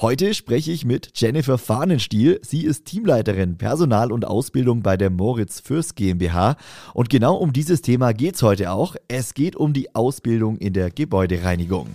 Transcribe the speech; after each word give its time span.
Heute 0.00 0.34
spreche 0.34 0.72
ich 0.72 0.84
mit 0.84 1.10
Jennifer 1.14 1.58
Fahnenstiel. 1.58 2.40
Sie 2.42 2.64
ist 2.64 2.86
Teamleiterin 2.86 3.58
Personal 3.58 4.12
und 4.12 4.24
Ausbildung 4.24 4.82
bei 4.82 4.96
der 4.96 5.10
Moritz 5.10 5.60
Fürst 5.60 5.96
GmbH. 5.96 6.56
Und 6.94 7.10
genau 7.10 7.36
um 7.36 7.52
dieses 7.52 7.82
Thema 7.82 8.12
geht 8.12 8.36
es 8.36 8.42
heute 8.42 8.70
auch. 8.70 8.96
Es 9.08 9.34
geht 9.34 9.56
um 9.56 9.72
die 9.72 9.94
Ausbildung 9.94 10.56
in 10.56 10.72
der 10.72 10.90
Gebäudereinigung. 10.90 11.88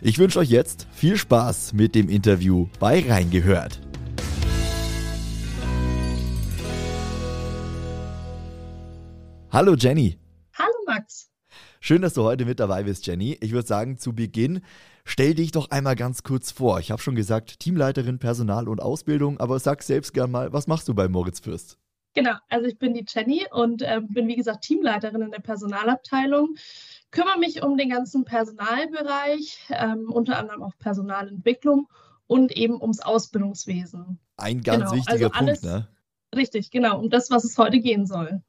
Ich 0.00 0.18
wünsche 0.18 0.38
euch 0.38 0.50
jetzt 0.50 0.86
viel 0.92 1.16
Spaß 1.16 1.74
mit 1.74 1.94
dem 1.94 2.08
Interview 2.08 2.68
bei 2.80 3.04
Reingehört. 3.06 3.80
Hallo 9.52 9.74
Jenny. 9.74 10.18
Hallo 10.54 10.72
Max. 10.86 11.28
Schön, 11.78 12.00
dass 12.00 12.14
du 12.14 12.22
heute 12.22 12.46
mit 12.46 12.58
dabei 12.58 12.84
bist, 12.84 13.06
Jenny. 13.06 13.36
Ich 13.40 13.52
würde 13.52 13.68
sagen, 13.68 13.98
zu 13.98 14.14
Beginn 14.14 14.62
Stell 15.04 15.34
dich 15.34 15.52
doch 15.52 15.70
einmal 15.70 15.96
ganz 15.96 16.22
kurz 16.22 16.52
vor. 16.52 16.78
Ich 16.78 16.90
habe 16.90 17.02
schon 17.02 17.14
gesagt, 17.14 17.60
Teamleiterin 17.60 18.18
Personal 18.18 18.68
und 18.68 18.80
Ausbildung, 18.80 19.40
aber 19.40 19.58
sag 19.58 19.82
selbst 19.82 20.14
gern 20.14 20.30
mal, 20.30 20.52
was 20.52 20.66
machst 20.66 20.88
du 20.88 20.94
bei 20.94 21.08
Moritz 21.08 21.40
Fürst? 21.40 21.78
Genau, 22.14 22.34
also 22.48 22.66
ich 22.66 22.78
bin 22.78 22.94
die 22.94 23.06
Jenny 23.08 23.46
und 23.50 23.82
äh, 23.82 24.00
bin 24.06 24.28
wie 24.28 24.36
gesagt 24.36 24.64
Teamleiterin 24.64 25.22
in 25.22 25.30
der 25.30 25.40
Personalabteilung. 25.40 26.56
Kümmere 27.10 27.38
mich 27.38 27.62
um 27.62 27.76
den 27.76 27.88
ganzen 27.88 28.24
Personalbereich, 28.24 29.58
ähm, 29.70 30.10
unter 30.10 30.38
anderem 30.38 30.62
auch 30.62 30.76
Personalentwicklung 30.78 31.88
und 32.26 32.52
eben 32.52 32.80
ums 32.80 33.00
Ausbildungswesen. 33.00 34.18
Ein 34.36 34.62
ganz 34.62 34.84
genau, 34.84 34.96
wichtiger 34.96 35.26
also 35.34 35.38
alles, 35.38 35.60
Punkt, 35.60 35.74
ne? 35.74 35.88
Richtig, 36.34 36.70
genau, 36.70 36.98
um 36.98 37.10
das, 37.10 37.30
was 37.30 37.44
es 37.44 37.58
heute 37.58 37.80
gehen 37.80 38.06
soll. 38.06 38.42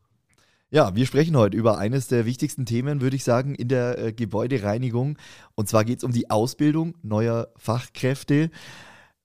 Ja, 0.74 0.96
wir 0.96 1.06
sprechen 1.06 1.38
heute 1.38 1.56
über 1.56 1.78
eines 1.78 2.08
der 2.08 2.26
wichtigsten 2.26 2.66
Themen, 2.66 3.00
würde 3.00 3.16
ich 3.16 3.24
sagen, 3.24 3.54
in 3.54 3.68
der 3.68 4.00
äh, 4.00 4.12
Gebäudereinigung. 4.12 5.20
Und 5.54 5.70
zwar 5.70 5.86
geht 5.86 6.00
es 6.00 6.04
um 6.04 6.12
die 6.12 6.32
Ausbildung 6.32 6.98
neuer 7.04 7.50
Fachkräfte. 7.58 8.50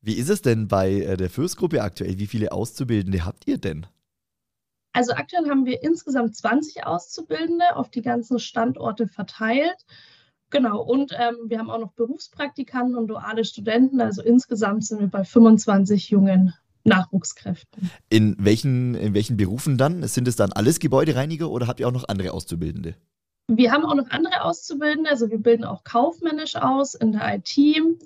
Wie 0.02 0.12
ist 0.12 0.28
es 0.28 0.42
denn 0.42 0.68
bei 0.68 0.92
äh, 0.92 1.16
der 1.16 1.30
Fürstgruppe 1.30 1.80
aktuell? 1.80 2.18
Wie 2.18 2.26
viele 2.26 2.52
Auszubildende 2.52 3.24
habt 3.24 3.48
ihr 3.48 3.56
denn? 3.56 3.86
Also 4.92 5.14
aktuell 5.14 5.48
haben 5.48 5.64
wir 5.64 5.82
insgesamt 5.82 6.36
20 6.36 6.84
Auszubildende 6.84 7.76
auf 7.76 7.88
die 7.88 8.02
ganzen 8.02 8.38
Standorte 8.40 9.08
verteilt. 9.08 9.86
Genau, 10.50 10.82
und 10.82 11.16
ähm, 11.18 11.36
wir 11.46 11.60
haben 11.60 11.70
auch 11.70 11.80
noch 11.80 11.92
Berufspraktikanten 11.92 12.94
und 12.94 13.06
duale 13.06 13.46
Studenten. 13.46 14.02
Also 14.02 14.20
insgesamt 14.20 14.84
sind 14.84 15.00
wir 15.00 15.08
bei 15.08 15.24
25 15.24 16.10
jungen 16.10 16.52
Nachwuchskräften. 16.88 17.90
In 18.08 18.36
welchen, 18.38 18.94
in 18.94 19.14
welchen 19.14 19.36
Berufen 19.36 19.78
dann? 19.78 20.06
Sind 20.06 20.28
es 20.28 20.36
dann 20.36 20.52
alles 20.52 20.78
Gebäudereiniger 20.78 21.50
oder 21.50 21.66
habt 21.66 21.80
ihr 21.80 21.88
auch 21.88 21.92
noch 21.92 22.08
andere 22.08 22.32
Auszubildende? 22.32 22.94
Wir 23.50 23.72
haben 23.72 23.86
auch 23.86 23.94
noch 23.94 24.10
andere 24.10 24.42
Auszubildende, 24.44 25.08
also 25.08 25.30
wir 25.30 25.38
bilden 25.38 25.64
auch 25.64 25.82
kaufmännisch 25.82 26.56
aus 26.56 26.94
in 26.94 27.12
der 27.12 27.36
IT, 27.36 27.56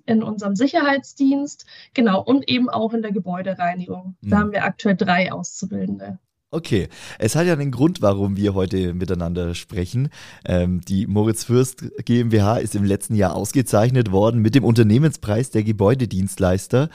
in 0.07 0.23
unserem 0.23 0.55
Sicherheitsdienst, 0.55 1.67
genau, 1.95 2.23
und 2.23 2.49
eben 2.49 2.71
auch 2.71 2.93
in 2.93 3.03
der 3.03 3.11
Gebäudereinigung. 3.11 4.15
Da 4.23 4.37
hm. 4.37 4.39
haben 4.39 4.53
wir 4.53 4.65
aktuell 4.65 4.97
drei 4.97 5.33
Auszubildende. 5.33 6.21
Okay, 6.55 6.91
es 7.19 7.35
hat 7.35 7.47
ja 7.47 7.55
einen 7.55 7.71
Grund, 7.71 8.03
warum 8.03 8.37
wir 8.37 8.53
heute 8.53 8.93
miteinander 8.93 9.55
sprechen. 9.55 10.11
Ähm, 10.45 10.83
die 10.83 11.07
Moritz 11.07 11.45
Fürst 11.45 11.83
GmbH 12.05 12.59
ist 12.59 12.75
im 12.75 12.85
letzten 12.85 13.15
Jahr 13.15 13.35
ausgezeichnet 13.35 14.13
worden 14.13 14.43
mit 14.43 14.55
dem 14.55 14.63
Unternehmenspreis 14.63 15.51
der 15.51 15.63
Gebäudedienstleister. 15.63 16.91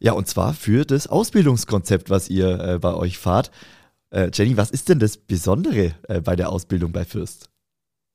Ja, 0.00 0.14
und 0.14 0.26
zwar 0.26 0.54
für 0.54 0.86
das 0.86 1.06
Ausbildungskonzept, 1.06 2.08
was 2.08 2.30
ihr 2.30 2.58
äh, 2.58 2.78
bei 2.78 2.94
euch 2.94 3.18
fahrt. 3.18 3.50
Äh, 4.08 4.30
Jenny, 4.32 4.56
was 4.56 4.70
ist 4.70 4.88
denn 4.88 5.00
das 5.00 5.18
Besondere 5.18 5.92
äh, 6.08 6.22
bei 6.22 6.34
der 6.34 6.48
Ausbildung 6.48 6.92
bei 6.92 7.04
Fürst? 7.04 7.50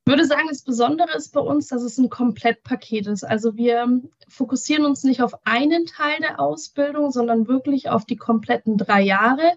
Ich 0.07 0.11
würde 0.11 0.25
sagen, 0.25 0.47
das 0.49 0.63
Besondere 0.63 1.16
ist 1.16 1.33
bei 1.33 1.41
uns, 1.41 1.67
dass 1.67 1.83
es 1.83 1.99
ein 1.99 2.09
Komplettpaket 2.09 3.05
ist. 3.05 3.23
Also 3.23 3.55
wir 3.55 4.01
fokussieren 4.29 4.85
uns 4.85 5.03
nicht 5.03 5.22
auf 5.22 5.34
einen 5.45 5.85
Teil 5.85 6.17
der 6.19 6.40
Ausbildung, 6.40 7.12
sondern 7.12 7.47
wirklich 7.47 7.90
auf 7.90 8.06
die 8.06 8.17
kompletten 8.17 8.78
drei 8.78 9.01
Jahre 9.01 9.53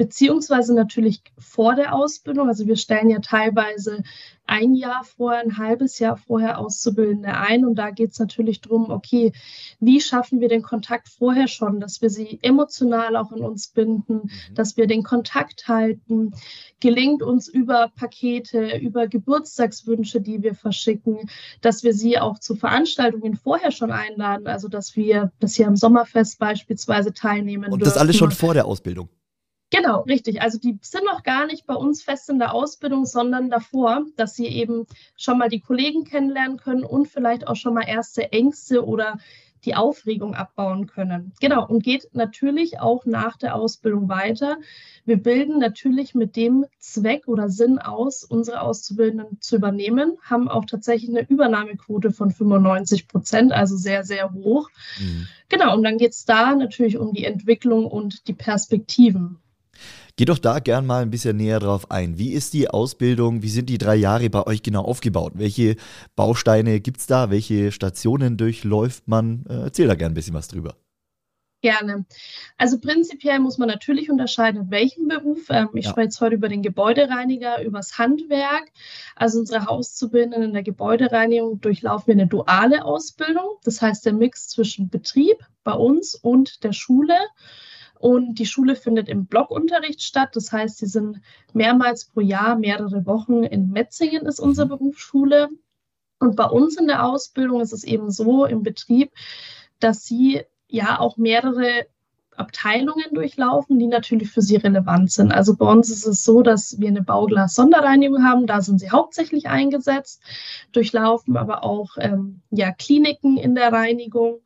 beziehungsweise 0.00 0.74
natürlich 0.74 1.22
vor 1.38 1.74
der 1.74 1.94
Ausbildung. 1.94 2.48
Also 2.48 2.66
wir 2.66 2.76
stellen 2.76 3.10
ja 3.10 3.18
teilweise 3.18 4.02
ein 4.46 4.74
Jahr 4.74 5.04
vorher, 5.04 5.42
ein 5.42 5.58
halbes 5.58 5.98
Jahr 5.98 6.16
vorher 6.16 6.58
Auszubildende 6.58 7.34
ein. 7.34 7.66
Und 7.66 7.74
da 7.74 7.90
geht 7.90 8.12
es 8.12 8.18
natürlich 8.18 8.62
darum, 8.62 8.90
okay, 8.90 9.32
wie 9.78 10.00
schaffen 10.00 10.40
wir 10.40 10.48
den 10.48 10.62
Kontakt 10.62 11.08
vorher 11.08 11.48
schon, 11.48 11.80
dass 11.80 12.00
wir 12.00 12.08
sie 12.08 12.38
emotional 12.40 13.14
auch 13.14 13.30
in 13.30 13.44
uns 13.44 13.68
binden, 13.68 14.22
mhm. 14.24 14.54
dass 14.54 14.78
wir 14.78 14.86
den 14.86 15.02
Kontakt 15.02 15.68
halten. 15.68 16.32
Gelingt 16.80 17.22
uns 17.22 17.46
über 17.46 17.92
Pakete, 17.94 18.78
über 18.78 19.06
Geburtstagswünsche, 19.06 20.22
die 20.22 20.42
wir 20.42 20.54
verschicken, 20.54 21.28
dass 21.60 21.84
wir 21.84 21.92
sie 21.92 22.18
auch 22.18 22.38
zu 22.38 22.56
Veranstaltungen 22.56 23.36
vorher 23.36 23.70
schon 23.70 23.90
einladen. 24.10 24.46
Also 24.46 24.68
dass 24.68 24.96
wir, 24.96 25.32
dass 25.40 25.54
sie 25.54 25.64
am 25.64 25.76
Sommerfest 25.76 26.38
beispielsweise 26.38 27.12
teilnehmen. 27.12 27.72
Und 27.72 27.80
das 27.80 27.90
dürfen. 27.94 28.00
alles 28.00 28.16
schon 28.16 28.30
vor 28.30 28.54
der 28.54 28.66
Ausbildung. 28.66 29.08
Genau, 29.72 30.00
richtig. 30.02 30.42
Also 30.42 30.58
die 30.58 30.78
sind 30.82 31.04
noch 31.04 31.22
gar 31.22 31.46
nicht 31.46 31.64
bei 31.64 31.74
uns 31.74 32.02
fest 32.02 32.28
in 32.28 32.40
der 32.40 32.52
Ausbildung, 32.52 33.06
sondern 33.06 33.50
davor, 33.50 34.04
dass 34.16 34.34
sie 34.34 34.46
eben 34.46 34.86
schon 35.16 35.38
mal 35.38 35.48
die 35.48 35.60
Kollegen 35.60 36.04
kennenlernen 36.04 36.56
können 36.56 36.82
und 36.82 37.06
vielleicht 37.06 37.46
auch 37.46 37.54
schon 37.54 37.74
mal 37.74 37.84
erste 37.86 38.32
Ängste 38.32 38.84
oder 38.84 39.18
die 39.64 39.74
Aufregung 39.74 40.34
abbauen 40.34 40.86
können. 40.86 41.32
Genau, 41.40 41.66
und 41.66 41.82
geht 41.82 42.08
natürlich 42.12 42.80
auch 42.80 43.04
nach 43.04 43.36
der 43.36 43.54
Ausbildung 43.54 44.08
weiter. 44.08 44.56
Wir 45.04 45.16
bilden 45.16 45.58
natürlich 45.58 46.14
mit 46.14 46.36
dem 46.36 46.66
Zweck 46.78 47.28
oder 47.28 47.48
Sinn 47.48 47.78
aus, 47.78 48.24
unsere 48.24 48.60
Auszubildenden 48.62 49.40
zu 49.40 49.56
übernehmen, 49.56 50.18
haben 50.22 50.48
auch 50.48 50.64
tatsächlich 50.64 51.10
eine 51.10 51.28
Übernahmequote 51.28 52.10
von 52.10 52.30
95 52.30 53.08
Prozent, 53.08 53.52
also 53.52 53.76
sehr, 53.76 54.04
sehr 54.04 54.32
hoch. 54.32 54.68
Mhm. 54.98 55.26
Genau, 55.48 55.74
und 55.74 55.82
dann 55.82 55.98
geht 55.98 56.12
es 56.12 56.24
da 56.24 56.54
natürlich 56.54 56.96
um 56.96 57.12
die 57.12 57.24
Entwicklung 57.24 57.86
und 57.86 58.28
die 58.28 58.34
Perspektiven. 58.34 59.38
Geh 60.16 60.24
doch 60.24 60.38
da 60.38 60.58
gern 60.58 60.86
mal 60.86 61.02
ein 61.02 61.10
bisschen 61.10 61.36
näher 61.36 61.60
drauf 61.60 61.90
ein. 61.90 62.18
Wie 62.18 62.32
ist 62.32 62.52
die 62.54 62.68
Ausbildung? 62.68 63.42
Wie 63.42 63.48
sind 63.48 63.68
die 63.68 63.78
drei 63.78 63.96
Jahre 63.96 64.30
bei 64.30 64.46
euch 64.46 64.62
genau 64.62 64.82
aufgebaut? 64.82 65.32
Welche 65.36 65.76
Bausteine 66.16 66.80
gibt 66.80 67.00
es 67.00 67.06
da? 67.06 67.30
Welche 67.30 67.72
Stationen 67.72 68.36
durchläuft 68.36 69.08
man? 69.08 69.44
Äh, 69.48 69.64
erzähl 69.64 69.86
da 69.86 69.94
gern 69.94 70.12
ein 70.12 70.14
bisschen 70.14 70.34
was 70.34 70.48
drüber. 70.48 70.74
Gerne. 71.62 72.06
Also 72.56 72.78
prinzipiell 72.78 73.38
muss 73.38 73.58
man 73.58 73.68
natürlich 73.68 74.10
unterscheiden, 74.10 74.70
welchen 74.70 75.08
Beruf. 75.08 75.50
Ähm, 75.50 75.68
ich 75.74 75.84
ja. 75.84 75.90
spreche 75.90 76.06
jetzt 76.06 76.20
heute 76.22 76.36
über 76.36 76.48
den 76.48 76.62
Gebäudereiniger, 76.62 77.62
übers 77.62 77.98
Handwerk. 77.98 78.72
Also 79.14 79.40
unsere 79.40 79.68
Auszubildenden 79.68 80.42
in 80.42 80.52
der 80.54 80.62
Gebäudereinigung 80.62 81.60
durchlaufen 81.60 82.06
wir 82.06 82.14
eine 82.14 82.26
duale 82.26 82.84
Ausbildung. 82.84 83.58
Das 83.64 83.82
heißt 83.82 84.06
der 84.06 84.14
Mix 84.14 84.48
zwischen 84.48 84.88
Betrieb 84.88 85.36
bei 85.62 85.72
uns 85.72 86.14
und 86.14 86.64
der 86.64 86.72
Schule. 86.72 87.14
Und 88.00 88.38
die 88.38 88.46
Schule 88.46 88.76
findet 88.76 89.10
im 89.10 89.26
Blockunterricht 89.26 90.02
statt. 90.02 90.30
Das 90.32 90.50
heißt, 90.52 90.78
sie 90.78 90.86
sind 90.86 91.20
mehrmals 91.52 92.06
pro 92.06 92.20
Jahr, 92.20 92.56
mehrere 92.56 93.04
Wochen 93.04 93.44
in 93.44 93.70
Metzingen 93.72 94.24
ist 94.24 94.40
unsere 94.40 94.66
mhm. 94.66 94.70
Berufsschule. 94.70 95.50
Und 96.18 96.34
bei 96.34 96.46
uns 96.46 96.78
in 96.78 96.86
der 96.86 97.04
Ausbildung 97.04 97.60
ist 97.60 97.74
es 97.74 97.84
eben 97.84 98.10
so 98.10 98.46
im 98.46 98.62
Betrieb, 98.62 99.12
dass 99.80 100.06
sie 100.06 100.40
ja 100.66 100.98
auch 100.98 101.18
mehrere 101.18 101.86
Abteilungen 102.36 103.12
durchlaufen, 103.12 103.78
die 103.78 103.86
natürlich 103.86 104.30
für 104.30 104.40
sie 104.40 104.56
relevant 104.56 105.12
sind. 105.12 105.30
Also 105.30 105.54
bei 105.54 105.70
uns 105.70 105.90
ist 105.90 106.06
es 106.06 106.24
so, 106.24 106.40
dass 106.40 106.80
wir 106.80 106.88
eine 106.88 107.02
Bauglas-Sonderreinigung 107.02 108.24
haben, 108.24 108.46
da 108.46 108.62
sind 108.62 108.78
sie 108.78 108.90
hauptsächlich 108.90 109.48
eingesetzt, 109.48 110.22
durchlaufen 110.72 111.36
aber 111.36 111.64
auch 111.64 111.98
ähm, 111.98 112.40
ja, 112.50 112.72
Kliniken 112.72 113.36
in 113.36 113.54
der 113.54 113.70
Reinigung. 113.74 114.40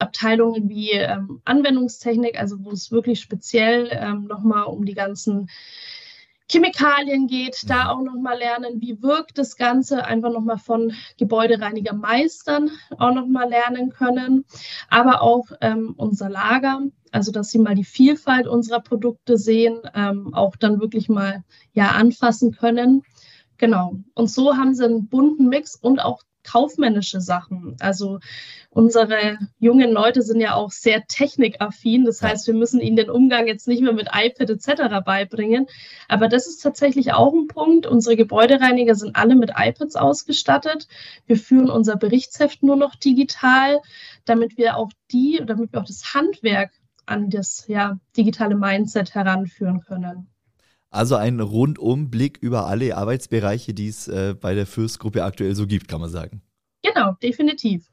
Abteilungen 0.00 0.68
wie 0.68 0.92
ähm, 0.92 1.40
Anwendungstechnik, 1.44 2.38
also 2.38 2.64
wo 2.64 2.70
es 2.70 2.90
wirklich 2.90 3.20
speziell 3.20 3.88
ähm, 3.92 4.26
nochmal 4.26 4.64
um 4.64 4.84
die 4.84 4.94
ganzen 4.94 5.48
Chemikalien 6.50 7.28
geht, 7.28 7.68
da 7.68 7.84
mhm. 7.84 7.90
auch 7.90 8.02
nochmal 8.02 8.38
lernen, 8.38 8.80
wie 8.80 9.00
wirkt 9.02 9.38
das 9.38 9.56
Ganze, 9.56 10.04
einfach 10.04 10.32
nochmal 10.32 10.58
von 10.58 10.92
Gebäudereinigermeistern 11.16 12.70
auch 12.98 13.14
nochmal 13.14 13.48
lernen 13.48 13.90
können, 13.90 14.44
aber 14.88 15.22
auch 15.22 15.46
ähm, 15.60 15.94
unser 15.96 16.28
Lager, 16.28 16.82
also 17.12 17.30
dass 17.30 17.50
sie 17.50 17.58
mal 17.58 17.76
die 17.76 17.84
Vielfalt 17.84 18.48
unserer 18.48 18.80
Produkte 18.80 19.38
sehen, 19.38 19.80
ähm, 19.94 20.34
auch 20.34 20.56
dann 20.56 20.80
wirklich 20.80 21.08
mal 21.08 21.44
ja 21.72 21.92
anfassen 21.92 22.52
können. 22.52 23.02
Genau. 23.58 23.98
Und 24.14 24.30
so 24.30 24.56
haben 24.56 24.74
sie 24.74 24.84
einen 24.84 25.08
bunten 25.08 25.48
Mix 25.48 25.76
und 25.76 26.00
auch 26.00 26.22
kaufmännische 26.50 27.20
Sachen. 27.20 27.76
Also 27.80 28.18
unsere 28.70 29.38
jungen 29.58 29.90
Leute 29.90 30.22
sind 30.22 30.40
ja 30.40 30.54
auch 30.54 30.70
sehr 30.70 31.06
technikaffin. 31.06 32.04
Das 32.04 32.22
heißt, 32.22 32.46
wir 32.46 32.54
müssen 32.54 32.80
ihnen 32.80 32.96
den 32.96 33.10
Umgang 33.10 33.46
jetzt 33.46 33.68
nicht 33.68 33.82
mehr 33.82 33.92
mit 33.92 34.08
iPad 34.12 34.50
etc. 34.50 35.04
beibringen. 35.04 35.66
Aber 36.08 36.28
das 36.28 36.46
ist 36.46 36.62
tatsächlich 36.62 37.12
auch 37.12 37.32
ein 37.32 37.46
Punkt. 37.46 37.86
Unsere 37.86 38.16
Gebäudereiniger 38.16 38.94
sind 38.94 39.16
alle 39.16 39.34
mit 39.34 39.52
iPads 39.56 39.96
ausgestattet. 39.96 40.88
Wir 41.26 41.36
führen 41.36 41.70
unser 41.70 41.96
Berichtsheft 41.96 42.62
nur 42.62 42.76
noch 42.76 42.94
digital, 42.94 43.80
damit 44.24 44.56
wir 44.56 44.76
auch 44.76 44.90
die, 45.12 45.42
damit 45.44 45.72
wir 45.72 45.80
auch 45.80 45.86
das 45.86 46.14
Handwerk 46.14 46.72
an 47.06 47.30
das 47.30 47.64
ja, 47.66 47.98
digitale 48.16 48.54
Mindset 48.54 49.14
heranführen 49.14 49.80
können. 49.80 50.28
Also 50.90 51.14
ein 51.14 51.38
Rundumblick 51.40 52.38
über 52.40 52.66
alle 52.66 52.96
Arbeitsbereiche, 52.96 53.74
die 53.74 53.88
es 53.88 54.08
äh, 54.08 54.34
bei 54.38 54.54
der 54.54 54.66
Fürstgruppe 54.66 55.24
aktuell 55.24 55.54
so 55.54 55.66
gibt, 55.66 55.86
kann 55.88 56.00
man 56.00 56.10
sagen. 56.10 56.42
Genau, 56.82 57.12
definitiv. 57.22 57.90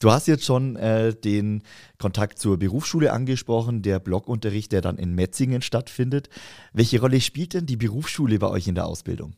Du 0.00 0.10
hast 0.10 0.26
jetzt 0.26 0.44
schon 0.44 0.74
äh, 0.76 1.14
den 1.14 1.62
Kontakt 1.98 2.38
zur 2.38 2.58
Berufsschule 2.58 3.12
angesprochen, 3.12 3.82
der 3.82 4.00
Blockunterricht, 4.00 4.72
der 4.72 4.80
dann 4.80 4.96
in 4.96 5.14
Metzingen 5.14 5.62
stattfindet. 5.62 6.28
Welche 6.72 7.00
Rolle 7.00 7.20
spielt 7.20 7.54
denn 7.54 7.66
die 7.66 7.76
Berufsschule 7.76 8.38
bei 8.38 8.48
euch 8.48 8.66
in 8.66 8.74
der 8.74 8.86
Ausbildung? 8.86 9.34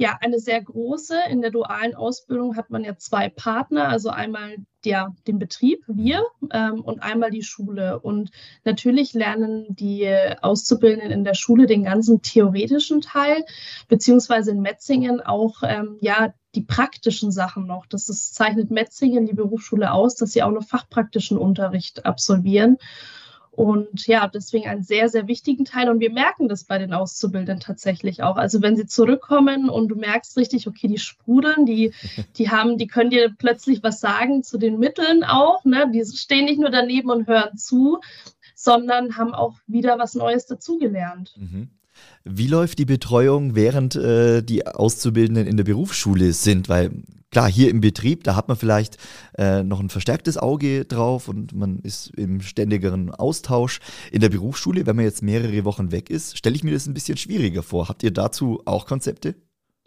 Ja, 0.00 0.16
eine 0.22 0.40
sehr 0.40 0.62
große. 0.62 1.14
In 1.28 1.42
der 1.42 1.50
dualen 1.50 1.94
Ausbildung 1.94 2.56
hat 2.56 2.70
man 2.70 2.84
ja 2.84 2.96
zwei 2.96 3.28
Partner, 3.28 3.88
also 3.90 4.08
einmal 4.08 4.56
der, 4.86 5.14
den 5.26 5.38
Betrieb, 5.38 5.84
wir, 5.88 6.24
ähm, 6.50 6.80
und 6.80 7.02
einmal 7.02 7.30
die 7.30 7.42
Schule. 7.42 8.00
Und 8.00 8.30
natürlich 8.64 9.12
lernen 9.12 9.66
die 9.68 10.10
Auszubildenden 10.40 11.10
in 11.10 11.24
der 11.24 11.34
Schule 11.34 11.66
den 11.66 11.84
ganzen 11.84 12.22
theoretischen 12.22 13.02
Teil, 13.02 13.44
beziehungsweise 13.88 14.52
in 14.52 14.62
Metzingen 14.62 15.20
auch 15.20 15.56
ähm, 15.64 15.98
ja 16.00 16.32
die 16.54 16.62
praktischen 16.62 17.30
Sachen 17.30 17.66
noch. 17.66 17.84
Das 17.84 18.08
ist, 18.08 18.34
zeichnet 18.34 18.70
Metzingen, 18.70 19.26
die 19.26 19.34
Berufsschule 19.34 19.92
aus, 19.92 20.14
dass 20.14 20.32
sie 20.32 20.42
auch 20.42 20.50
noch 20.50 20.64
fachpraktischen 20.64 21.36
Unterricht 21.36 22.06
absolvieren. 22.06 22.78
Und 23.60 24.06
ja, 24.06 24.26
deswegen 24.26 24.66
einen 24.68 24.82
sehr, 24.82 25.10
sehr 25.10 25.26
wichtigen 25.26 25.66
Teil. 25.66 25.90
Und 25.90 26.00
wir 26.00 26.10
merken 26.10 26.48
das 26.48 26.64
bei 26.64 26.78
den 26.78 26.94
Auszubildenden 26.94 27.60
tatsächlich 27.60 28.22
auch. 28.22 28.36
Also 28.36 28.62
wenn 28.62 28.74
sie 28.74 28.86
zurückkommen 28.86 29.68
und 29.68 29.88
du 29.88 29.96
merkst 29.96 30.38
richtig, 30.38 30.66
okay, 30.66 30.88
die 30.88 30.96
sprudeln, 30.96 31.66
die, 31.66 31.92
die 32.38 32.48
haben, 32.48 32.78
die 32.78 32.86
können 32.86 33.10
dir 33.10 33.34
plötzlich 33.36 33.82
was 33.82 34.00
sagen 34.00 34.42
zu 34.42 34.56
den 34.56 34.78
Mitteln 34.78 35.24
auch. 35.24 35.62
Ne? 35.66 35.90
Die 35.92 36.02
stehen 36.06 36.46
nicht 36.46 36.58
nur 36.58 36.70
daneben 36.70 37.10
und 37.10 37.26
hören 37.26 37.58
zu, 37.58 38.00
sondern 38.54 39.18
haben 39.18 39.34
auch 39.34 39.58
wieder 39.66 39.98
was 39.98 40.14
Neues 40.14 40.46
dazugelernt. 40.46 41.34
Mhm. 41.36 41.68
Wie 42.24 42.46
läuft 42.46 42.78
die 42.78 42.84
Betreuung, 42.84 43.54
während 43.54 43.96
äh, 43.96 44.42
die 44.42 44.66
Auszubildenden 44.66 45.46
in 45.46 45.56
der 45.56 45.64
Berufsschule 45.64 46.32
sind? 46.32 46.68
Weil 46.68 46.90
klar, 47.30 47.50
hier 47.50 47.70
im 47.70 47.80
Betrieb, 47.80 48.24
da 48.24 48.36
hat 48.36 48.48
man 48.48 48.56
vielleicht 48.56 48.98
äh, 49.38 49.62
noch 49.62 49.80
ein 49.80 49.88
verstärktes 49.88 50.36
Auge 50.36 50.84
drauf 50.84 51.28
und 51.28 51.54
man 51.54 51.78
ist 51.80 52.08
im 52.16 52.40
ständigeren 52.40 53.10
Austausch. 53.10 53.80
In 54.12 54.20
der 54.20 54.28
Berufsschule, 54.28 54.86
wenn 54.86 54.96
man 54.96 55.04
jetzt 55.04 55.22
mehrere 55.22 55.64
Wochen 55.64 55.92
weg 55.92 56.10
ist, 56.10 56.36
stelle 56.36 56.56
ich 56.56 56.64
mir 56.64 56.72
das 56.72 56.86
ein 56.86 56.94
bisschen 56.94 57.16
schwieriger 57.16 57.62
vor. 57.62 57.88
Habt 57.88 58.02
ihr 58.02 58.10
dazu 58.10 58.60
auch 58.64 58.86
Konzepte? 58.86 59.34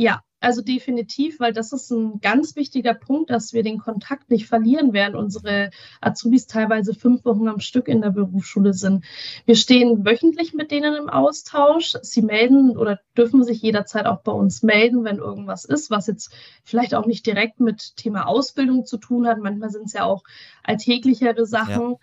Ja, 0.04 0.22
also 0.42 0.62
definitiv, 0.62 1.40
weil 1.40 1.54
das 1.54 1.72
ist 1.72 1.90
ein 1.92 2.20
ganz 2.20 2.58
wichtiger 2.58 2.94
Punkt, 2.94 3.30
dass 3.30 3.54
wir 3.54 3.64
den 3.64 3.78
Kontakt 3.80 4.30
nicht 4.30 4.48
verlieren, 4.48 4.92
während 4.92 5.16
unsere 5.16 5.70
Azubis 6.02 6.46
teilweise 6.46 6.94
fünf 6.94 7.24
Wochen 7.24 7.48
am 7.48 7.62
Stück 7.62 7.88
in 7.88 8.02
der 8.02 8.10
Berufsschule 8.10 8.74
sind. 8.74 9.06
Wir 9.46 9.56
stehen 9.56 10.06
wöchentlich 10.06 10.54
mit 10.54 10.72
denen 10.72 10.96
im 10.96 11.08
Austausch. 11.08 11.96
Sie 12.02 12.22
melden 12.22 12.76
oder 12.76 13.00
dürfen 13.16 13.46
sich 13.46 13.62
jederzeit 13.62 14.06
auch 14.06 14.24
bei 14.24 14.34
uns 14.34 14.62
melden, 14.62 15.06
wenn 15.06 15.20
irgendwas 15.20 15.64
ist, 15.64 15.90
was 15.90 16.08
jetzt 16.08 16.34
vielleicht 16.66 16.96
auch 16.96 17.06
nicht 17.06 17.26
direkt 17.26 17.62
mit 17.62 17.96
Thema 17.96 18.28
Ausbildung 18.28 18.86
zu 18.86 18.98
tun 18.98 19.26
hat. 19.26 19.38
Manchmal 19.38 19.70
sind 19.70 19.86
es 19.86 19.94
ja 19.94 20.04
auch 20.04 20.24
alltäglichere 20.64 21.46
Sachen. 21.46 21.92
Ja. 21.92 21.98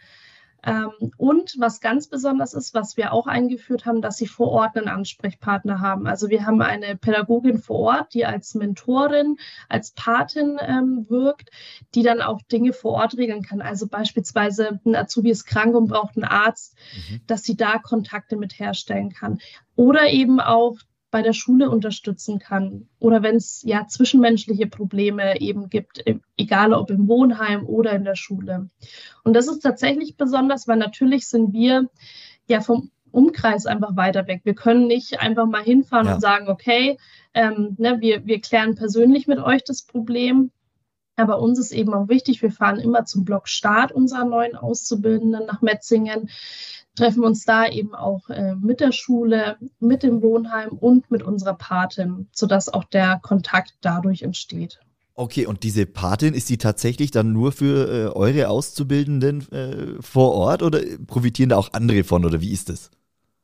Ähm, 0.64 1.12
und 1.16 1.56
was 1.58 1.80
ganz 1.80 2.08
besonders 2.08 2.54
ist, 2.54 2.74
was 2.74 2.96
wir 2.96 3.12
auch 3.12 3.26
eingeführt 3.26 3.86
haben, 3.86 4.02
dass 4.02 4.16
sie 4.16 4.26
vor 4.26 4.48
Ort 4.48 4.76
einen 4.76 4.88
Ansprechpartner 4.88 5.80
haben. 5.80 6.06
Also 6.06 6.28
wir 6.28 6.46
haben 6.46 6.60
eine 6.60 6.96
Pädagogin 6.96 7.58
vor 7.58 7.78
Ort, 7.78 8.14
die 8.14 8.26
als 8.26 8.54
Mentorin, 8.54 9.36
als 9.68 9.92
Patin 9.92 10.58
ähm, 10.60 11.06
wirkt, 11.08 11.50
die 11.94 12.02
dann 12.02 12.20
auch 12.20 12.42
Dinge 12.42 12.72
vor 12.72 12.92
Ort 12.92 13.16
regeln 13.16 13.42
kann. 13.42 13.62
Also 13.62 13.86
beispielsweise 13.86 14.80
ein 14.84 14.96
Azubi 14.96 15.30
ist 15.30 15.46
krank 15.46 15.74
und 15.74 15.88
braucht 15.88 16.16
einen 16.16 16.24
Arzt, 16.24 16.76
mhm. 17.08 17.20
dass 17.26 17.42
sie 17.42 17.56
da 17.56 17.78
Kontakte 17.78 18.36
mit 18.36 18.58
herstellen 18.58 19.10
kann. 19.10 19.38
Oder 19.76 20.10
eben 20.10 20.40
auch 20.40 20.76
bei 21.10 21.22
der 21.22 21.32
Schule 21.32 21.70
unterstützen 21.70 22.38
kann 22.38 22.88
oder 22.98 23.22
wenn 23.22 23.36
es 23.36 23.62
ja 23.64 23.86
zwischenmenschliche 23.86 24.66
Probleme 24.66 25.40
eben 25.40 25.68
gibt, 25.68 26.04
egal 26.36 26.72
ob 26.72 26.90
im 26.90 27.08
Wohnheim 27.08 27.66
oder 27.66 27.92
in 27.92 28.04
der 28.04 28.14
Schule. 28.14 28.68
Und 29.24 29.34
das 29.34 29.48
ist 29.48 29.60
tatsächlich 29.60 30.16
besonders, 30.16 30.68
weil 30.68 30.76
natürlich 30.76 31.26
sind 31.26 31.52
wir 31.52 31.88
ja 32.46 32.60
vom 32.60 32.90
Umkreis 33.12 33.66
einfach 33.66 33.96
weiter 33.96 34.26
weg. 34.28 34.42
Wir 34.44 34.54
können 34.54 34.86
nicht 34.86 35.20
einfach 35.20 35.46
mal 35.46 35.62
hinfahren 35.62 36.06
ja. 36.06 36.14
und 36.14 36.20
sagen, 36.20 36.48
okay, 36.48 36.96
ähm, 37.34 37.74
ne, 37.78 38.00
wir, 38.00 38.26
wir 38.26 38.40
klären 38.40 38.76
persönlich 38.76 39.26
mit 39.26 39.38
euch 39.38 39.64
das 39.64 39.82
Problem. 39.82 40.50
Aber 41.16 41.40
uns 41.40 41.58
ist 41.58 41.72
eben 41.72 41.92
auch 41.92 42.08
wichtig, 42.08 42.40
wir 42.40 42.50
fahren 42.50 42.78
immer 42.78 43.04
zum 43.04 43.24
Block 43.24 43.48
Start 43.48 43.92
unserer 43.92 44.24
neuen 44.24 44.56
Auszubildenden 44.56 45.44
nach 45.44 45.60
Metzingen 45.60 46.30
treffen 46.96 47.24
uns 47.24 47.44
da 47.44 47.66
eben 47.68 47.94
auch 47.94 48.28
äh, 48.30 48.54
mit 48.56 48.80
der 48.80 48.92
Schule, 48.92 49.56
mit 49.78 50.02
dem 50.02 50.22
Wohnheim 50.22 50.70
und 50.70 51.10
mit 51.10 51.22
unserer 51.22 51.54
Patin, 51.54 52.28
sodass 52.32 52.68
auch 52.68 52.84
der 52.84 53.20
Kontakt 53.22 53.74
dadurch 53.80 54.22
entsteht. 54.22 54.80
Okay, 55.14 55.46
und 55.46 55.64
diese 55.64 55.84
Patin, 55.86 56.34
ist 56.34 56.48
die 56.48 56.56
tatsächlich 56.56 57.10
dann 57.10 57.32
nur 57.32 57.52
für 57.52 57.88
äh, 57.88 58.16
eure 58.16 58.48
Auszubildenden 58.48 59.52
äh, 59.52 60.00
vor 60.00 60.32
Ort 60.32 60.62
oder 60.62 60.80
profitieren 61.06 61.50
da 61.50 61.56
auch 61.56 61.72
andere 61.72 62.04
von 62.04 62.24
oder 62.24 62.40
wie 62.40 62.52
ist 62.52 62.70
das? 62.70 62.90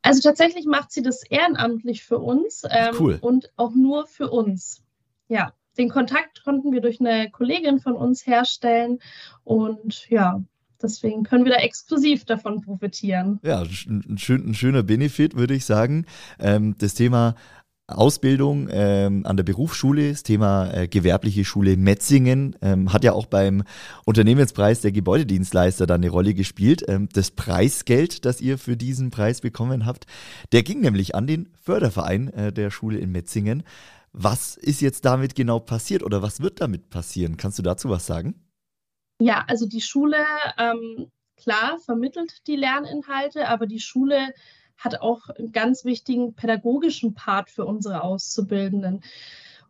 Also 0.02 0.22
tatsächlich 0.22 0.66
macht 0.66 0.93
sie 0.93 1.02
das 1.02 1.22
ehrenamtlich 1.25 2.04
für 2.04 2.19
uns 2.19 2.62
ähm, 2.70 2.94
cool. 2.98 3.19
und 3.20 3.50
auch 3.56 3.75
nur 3.75 4.06
für 4.06 4.31
uns. 4.31 4.81
Ja, 5.28 5.52
den 5.76 5.90
Kontakt 5.90 6.44
konnten 6.44 6.72
wir 6.72 6.81
durch 6.81 7.00
eine 7.00 7.31
Kollegin 7.31 7.81
von 7.81 7.94
uns 7.94 8.26
herstellen 8.26 9.00
und 9.44 10.08
ja, 10.08 10.43
Deswegen 10.82 11.23
können 11.25 11.44
wir 11.44 11.52
da 11.52 11.58
exklusiv 11.58 12.25
davon 12.25 12.61
profitieren. 12.61 13.40
Ja, 13.43 13.62
ein, 13.62 14.19
schön, 14.19 14.50
ein 14.50 14.55
schöner 14.55 14.82
Benefit, 14.82 15.37
würde 15.37 15.55
ich 15.55 15.64
sagen. 15.64 16.06
Ähm, 16.38 16.76
das 16.78 16.94
Thema 16.94 17.34
Ausbildung 17.88 18.69
ähm, 18.73 19.25
an 19.26 19.37
der 19.37 19.44
Berufsschule, 19.44 20.11
das 20.11 20.25
Thema 20.25 20.73
äh, 20.73 20.88
gewerbliche 20.88 21.44
Schule 21.44 21.76
Metzingen, 21.76 22.56
ähm, 22.61 22.93
hat 22.93 23.05
ja 23.05 23.12
auch 23.12 23.26
beim 23.26 23.62
Unternehmenspreis 24.05 24.81
der 24.81 24.91
Gebäudedienstleister 24.91 25.86
dann 25.86 26.00
eine 26.00 26.10
Rolle 26.10 26.34
gespielt. 26.34 26.84
Ähm, 26.89 27.08
das 27.12 27.31
Preisgeld, 27.31 28.24
das 28.24 28.41
ihr 28.41 28.58
für 28.58 28.77
diesen 28.77 29.10
Preis 29.10 29.41
bekommen 29.41 29.86
habt, 29.86 30.06
der 30.50 30.65
ging 30.65 30.81
nämlich 30.81 31.15
an 31.15 31.29
den 31.29 31.48
Förderverein 31.60 32.32
äh, 32.32 32.53
der 32.53 32.70
Schule 32.70 32.98
in 32.98 33.12
Metzingen. 33.12 33.62
Was 34.12 34.56
ist 34.56 34.81
jetzt 34.81 35.05
damit 35.05 35.36
genau 35.36 35.60
passiert 35.60 36.03
oder 36.03 36.22
was 36.22 36.41
wird 36.41 36.60
damit 36.60 36.91
passieren? 36.91 37.36
Kannst 37.36 37.58
du 37.58 37.62
dazu 37.62 37.89
was 37.89 38.06
sagen? 38.06 38.34
Ja, 39.19 39.44
also 39.49 39.67
die 39.67 39.81
Schule, 39.81 40.25
ähm, 40.58 41.11
klar, 41.37 41.79
vermittelt 41.79 42.46
die 42.46 42.56
Lerninhalte, 42.56 43.49
aber 43.49 43.67
die 43.67 43.81
Schule 43.81 44.35
hat 44.77 45.01
auch 45.01 45.29
einen 45.31 45.53
ganz 45.53 45.85
wichtigen 45.85 46.35
pädagogischen 46.35 47.15
Part 47.15 47.51
für 47.51 47.65
unsere 47.65 48.03
Auszubildenden. 48.03 49.03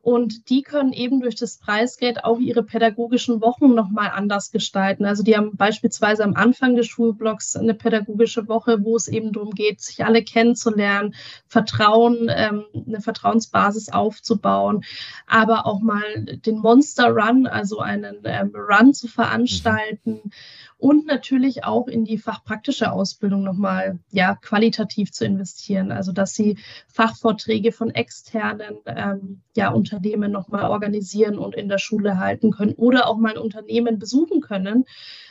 Und 0.06 0.50
die 0.50 0.62
können 0.62 0.92
eben 0.92 1.20
durch 1.20 1.34
das 1.34 1.56
Preisgeld 1.56 2.22
auch 2.22 2.38
ihre 2.38 2.62
pädagogischen 2.62 3.40
Wochen 3.40 3.75
nochmal 3.75 4.12
anders 4.14 4.52
gestalten. 4.52 5.04
Also 5.04 5.25
die 5.25 5.36
haben 5.36 5.56
beispielsweise 5.56 6.22
am 6.22 6.36
Anfang 6.36 6.76
des 6.76 6.86
Schulblocks 6.86 7.56
eine 7.56 7.75
pädagogische 7.75 8.46
Woche, 8.46 8.84
wo 8.84 8.94
es 8.94 9.08
eben 9.08 9.32
darum 9.32 9.50
geht, 9.50 9.80
sich 9.80 10.04
alle 10.04 10.22
kennenzulernen, 10.22 11.16
Vertrauen, 11.48 12.28
ähm, 12.30 12.66
eine 12.86 13.00
Vertrauensbasis 13.00 13.88
aufzubauen, 13.88 14.84
aber 15.26 15.66
auch 15.66 15.80
mal 15.80 16.04
den 16.25 16.58
Monster 16.58 17.08
Run, 17.08 17.48
also 17.48 17.80
einen 17.80 18.18
ähm, 18.22 18.52
Run 18.54 18.94
zu 18.94 19.08
veranstalten. 19.08 20.30
Und 20.78 21.06
natürlich 21.06 21.64
auch 21.64 21.88
in 21.88 22.04
die 22.04 22.18
fachpraktische 22.18 22.92
Ausbildung 22.92 23.42
nochmal 23.42 23.99
ja, 24.11 24.35
qualitativ 24.35 25.11
zu 25.11 25.25
investieren. 25.25 25.90
Also 25.90 26.12
dass 26.12 26.35
sie 26.35 26.59
Fachvorträge 26.87 27.73
von 27.73 27.90
externen 27.90 28.76
ähm, 28.85 29.40
ja, 29.56 29.71
Unternehmen 29.71 30.30
nochmal 30.30 30.71
organisieren 30.71 31.38
und 31.38 31.54
in 31.54 31.68
der 31.68 31.78
Schule 31.78 32.18
halten 32.18 32.50
können 32.50 32.75
oder 32.75 33.09
auch 33.09 33.16
mal 33.16 33.33
ein 33.33 33.38
Unternehmen 33.38 33.99
besuchen 33.99 34.42
können. 34.42 34.85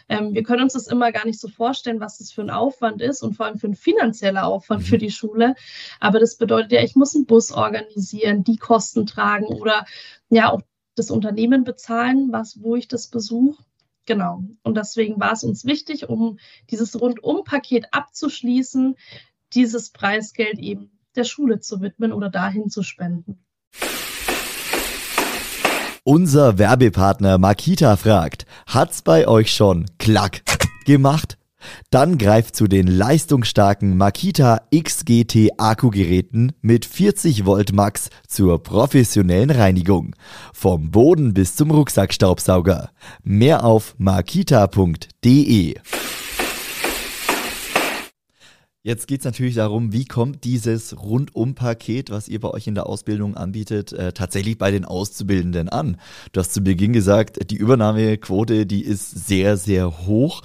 Ähm, 0.09 0.33
wir 0.33 0.41
können 0.41 0.63
uns 0.63 0.73
das 0.73 0.87
immer 0.87 1.11
gar 1.11 1.25
nicht 1.25 1.39
so 1.39 1.47
vorstellen, 1.47 1.99
was 1.99 2.17
das 2.17 2.31
für 2.31 2.41
ein 2.41 2.49
Aufwand 2.49 3.01
ist 3.01 3.21
und 3.21 3.35
vor 3.35 3.45
allem 3.45 3.59
für 3.59 3.67
ein 3.67 3.75
finanzieller 3.75 4.45
Aufwand 4.47 4.83
für 4.83 4.95
mhm. 4.95 4.99
die 4.99 5.11
Schule. 5.11 5.55
Aber 5.99 6.19
das 6.19 6.37
bedeutet 6.37 6.71
ja, 6.71 6.83
ich 6.83 6.95
muss 6.95 7.15
einen 7.15 7.25
Bus 7.25 7.51
organisieren, 7.51 8.43
die 8.43 8.57
Kosten 8.57 9.05
tragen 9.05 9.45
oder 9.45 9.85
ja 10.29 10.51
auch 10.51 10.61
das 10.95 11.11
Unternehmen 11.11 11.63
bezahlen, 11.63 12.29
was, 12.31 12.61
wo 12.61 12.75
ich 12.75 12.87
das 12.87 13.07
besuche. 13.07 13.63
Genau. 14.05 14.43
Und 14.63 14.77
deswegen 14.77 15.19
war 15.19 15.33
es 15.33 15.43
uns 15.43 15.65
wichtig, 15.65 16.09
um 16.09 16.37
dieses 16.69 16.99
Rundum-Paket 16.99 17.87
abzuschließen, 17.91 18.95
dieses 19.53 19.89
Preisgeld 19.89 20.59
eben 20.59 20.91
der 21.15 21.23
Schule 21.23 21.59
zu 21.59 21.81
widmen 21.81 22.13
oder 22.13 22.29
dahin 22.29 22.69
zu 22.69 22.83
spenden. 22.83 23.39
Unser 26.03 26.59
Werbepartner 26.59 27.39
Makita 27.39 27.95
fragt, 27.95 28.45
hat's 28.67 29.01
bei 29.01 29.27
euch 29.27 29.51
schon 29.51 29.87
klack 29.97 30.43
gemacht? 30.85 31.39
Dann 31.89 32.17
greift 32.17 32.55
zu 32.55 32.67
den 32.67 32.87
leistungsstarken 32.87 33.97
Makita 33.97 34.61
XGT 34.75 35.51
Akkugeräten 35.57 36.53
mit 36.61 36.85
40 36.85 37.45
Volt 37.45 37.73
Max 37.73 38.09
zur 38.27 38.61
professionellen 38.61 39.51
Reinigung. 39.51 40.15
Vom 40.53 40.91
Boden 40.91 41.33
bis 41.33 41.55
zum 41.55 41.71
Rucksackstaubsauger. 41.71 42.91
Mehr 43.23 43.63
auf 43.63 43.95
makita.de. 43.97 45.75
Jetzt 48.85 49.07
geht 49.07 49.21
es 49.21 49.25
natürlich 49.25 49.55
darum, 49.55 49.93
wie 49.93 50.05
kommt 50.05 50.43
dieses 50.43 50.95
Rundum-Paket, 51.01 52.11
was 52.11 52.27
ihr 52.27 52.39
bei 52.39 52.51
euch 52.51 52.67
in 52.67 52.75
der 52.75 52.85
Ausbildung 52.85 53.35
anbietet, 53.35 53.93
äh, 53.93 54.13
tatsächlich 54.13 54.59
bei 54.59 54.69
den 54.69 54.85
Auszubildenden 54.85 55.69
an? 55.69 55.97
Du 56.33 56.39
hast 56.39 56.53
zu 56.53 56.61
Beginn 56.61 56.93
gesagt, 56.93 57.49
die 57.49 57.55
Übernahmequote, 57.55 58.67
die 58.67 58.83
ist 58.83 59.09
sehr, 59.27 59.57
sehr 59.57 60.05
hoch. 60.05 60.43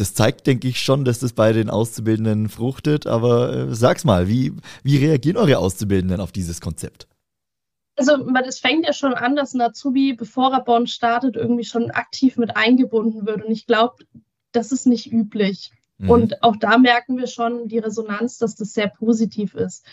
Das 0.00 0.14
zeigt, 0.14 0.46
denke 0.46 0.66
ich, 0.66 0.80
schon, 0.80 1.04
dass 1.04 1.18
das 1.18 1.34
bei 1.34 1.52
den 1.52 1.68
Auszubildenden 1.68 2.48
fruchtet. 2.48 3.06
Aber 3.06 3.52
äh, 3.52 3.74
sag's 3.74 4.04
mal, 4.04 4.28
wie, 4.28 4.54
wie 4.82 4.96
reagieren 4.96 5.36
eure 5.36 5.58
Auszubildenden 5.58 6.22
auf 6.22 6.32
dieses 6.32 6.62
Konzept? 6.62 7.06
Also, 7.96 8.14
es 8.46 8.60
fängt 8.60 8.86
ja 8.86 8.94
schon 8.94 9.12
an, 9.12 9.36
dass 9.36 9.52
ein 9.52 9.60
Azubi, 9.60 10.14
bevor 10.14 10.54
er 10.54 10.64
Bond 10.64 10.88
startet, 10.88 11.36
irgendwie 11.36 11.64
schon 11.64 11.90
aktiv 11.90 12.38
mit 12.38 12.56
eingebunden 12.56 13.26
wird. 13.26 13.44
Und 13.44 13.52
ich 13.52 13.66
glaube, 13.66 13.96
das 14.52 14.72
ist 14.72 14.86
nicht 14.86 15.12
üblich. 15.12 15.70
Mhm. 15.98 16.08
Und 16.08 16.42
auch 16.42 16.56
da 16.56 16.78
merken 16.78 17.18
wir 17.18 17.26
schon 17.26 17.68
die 17.68 17.78
Resonanz, 17.78 18.38
dass 18.38 18.54
das 18.54 18.72
sehr 18.72 18.88
positiv 18.88 19.54
ist. 19.54 19.84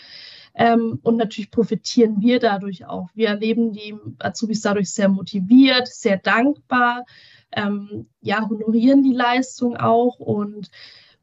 Ähm, 0.54 1.00
und 1.02 1.18
natürlich 1.18 1.50
profitieren 1.50 2.22
wir 2.22 2.40
dadurch 2.40 2.86
auch. 2.86 3.08
Wir 3.14 3.28
erleben 3.28 3.74
die 3.74 3.94
Azubis 4.20 4.62
dadurch 4.62 4.90
sehr 4.90 5.10
motiviert, 5.10 5.86
sehr 5.86 6.16
dankbar, 6.16 7.04
ähm, 7.52 8.08
ja, 8.20 8.48
honorieren 8.48 9.02
die 9.02 9.14
Leistung 9.14 9.76
auch 9.76 10.18
und 10.18 10.70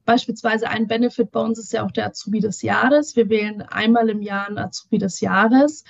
Beispielsweise 0.05 0.70
ein 0.70 0.88
Benefit 0.88 1.32
bei 1.32 1.39
uns 1.41 1.58
ist 1.58 1.74
ja 1.74 1.84
auch 1.84 1.91
der 1.91 2.05
Azubi 2.05 2.39
des 2.39 2.62
Jahres. 2.62 3.15
Wir 3.15 3.27
wählen 3.29 3.63
einmal 3.63 4.08
im 4.10 4.22
Jahr 4.22 4.48
einen 4.48 4.60
Azubi 4.60 5.00
des 5.00 5.20
Jahres. 5.20 5.84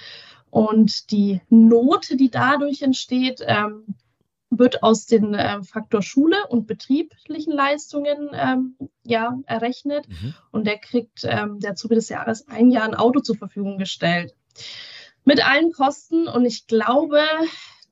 Und 0.50 1.12
die 1.12 1.42
Note, 1.50 2.16
die 2.16 2.32
dadurch 2.32 2.82
entsteht, 2.82 3.42
ähm, 3.46 3.84
wird 4.50 4.84
aus 4.84 5.06
dem 5.06 5.34
äh, 5.34 5.62
Faktor 5.64 6.02
Schule 6.02 6.38
und 6.48 6.66
betrieblichen 6.66 7.52
Leistungen 7.52 8.30
ähm, 8.32 8.78
ja, 9.04 9.38
errechnet. 9.48 10.08
Mhm. 10.08 10.34
Und 10.52 10.66
der 10.66 10.78
kriegt 10.78 11.26
ähm, 11.26 11.60
der 11.60 11.76
Zuge 11.76 11.96
des 11.96 12.08
Jahres 12.08 12.48
ein 12.48 12.72
Jahr 12.72 12.86
ein 12.86 12.96
Auto 12.96 13.20
zur 13.20 13.36
Verfügung 13.36 13.78
gestellt. 13.78 14.34
Mit 15.26 15.46
allen 15.46 15.74
Kosten. 15.74 16.30
Und 16.30 16.46
ich 16.46 16.68
glaube, 16.68 17.20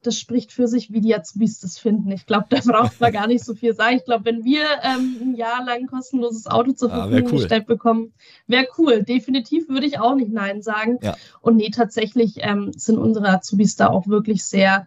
das 0.06 0.20
spricht 0.20 0.52
für 0.52 0.68
sich, 0.68 0.92
wie 0.92 1.02
die 1.02 1.16
Azubis 1.16 1.60
das 1.60 1.78
finden. 1.78 2.12
Ich 2.12 2.26
glaube, 2.26 2.46
da 2.50 2.60
braucht 2.66 3.00
man 3.00 3.12
gar 3.12 3.28
nicht 3.28 3.44
so 3.44 3.56
viel 3.56 3.74
sagen. 3.74 3.98
Ich 3.98 4.06
glaube, 4.06 4.26
wenn 4.26 4.44
wir 4.44 4.64
ähm, 4.84 5.18
ein 5.22 5.36
Jahr 5.36 5.64
lang 5.66 5.88
kostenloses 5.88 6.48
Auto 6.48 6.74
zur 6.74 6.92
ah, 6.92 7.08
Verfügung 7.08 7.28
ah, 7.28 7.32
cool. 7.32 7.40
gestellt 7.40 7.66
bekommen, 7.66 8.14
wäre 8.48 8.68
cool. 8.78 9.04
Definitiv 9.04 9.70
würde 9.70 9.86
ich 9.88 10.00
auch 10.00 10.16
nicht 10.16 10.32
Nein 10.32 10.62
sagen. 10.62 11.00
Ja. 11.02 11.16
Und 11.42 11.58
nee, 11.58 11.70
tatsächlich 11.70 12.36
ähm, 12.38 12.72
sind 12.76 12.98
unsere 12.98 13.30
Azubis 13.30 13.76
da 13.76 13.90
auch 13.90 14.08
wirklich 14.08 14.44
sehr 14.46 14.86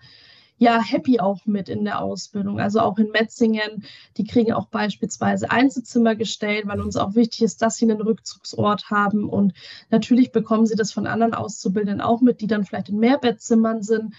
ja 0.58 0.80
happy 0.80 1.20
auch 1.20 1.44
mit 1.46 1.68
in 1.68 1.84
der 1.84 2.00
Ausbildung. 2.00 2.60
Also 2.60 2.80
auch 2.80 2.98
in 2.98 3.10
Metzingen, 3.10 3.84
die 4.16 4.24
kriegen 4.24 4.52
auch 4.52 4.66
beispielsweise 4.66 5.50
Einzelzimmer 5.50 6.14
gestellt, 6.14 6.66
weil 6.66 6.80
uns 6.80 6.96
auch 6.96 7.14
wichtig 7.14 7.42
ist, 7.42 7.62
dass 7.62 7.76
sie 7.76 7.84
einen 7.84 8.00
Rückzugsort 8.00 8.90
haben. 8.90 9.28
Und 9.28 9.52
natürlich 9.90 10.32
bekommen 10.32 10.66
sie 10.66 10.76
das 10.76 10.92
von 10.92 11.06
anderen 11.06 11.34
Auszubildenden 11.34 12.00
auch 12.00 12.20
mit, 12.20 12.40
die 12.40 12.46
dann 12.46 12.64
vielleicht 12.64 12.88
in 12.88 12.98
Mehrbettzimmern 12.98 13.82
sind. 13.82 14.14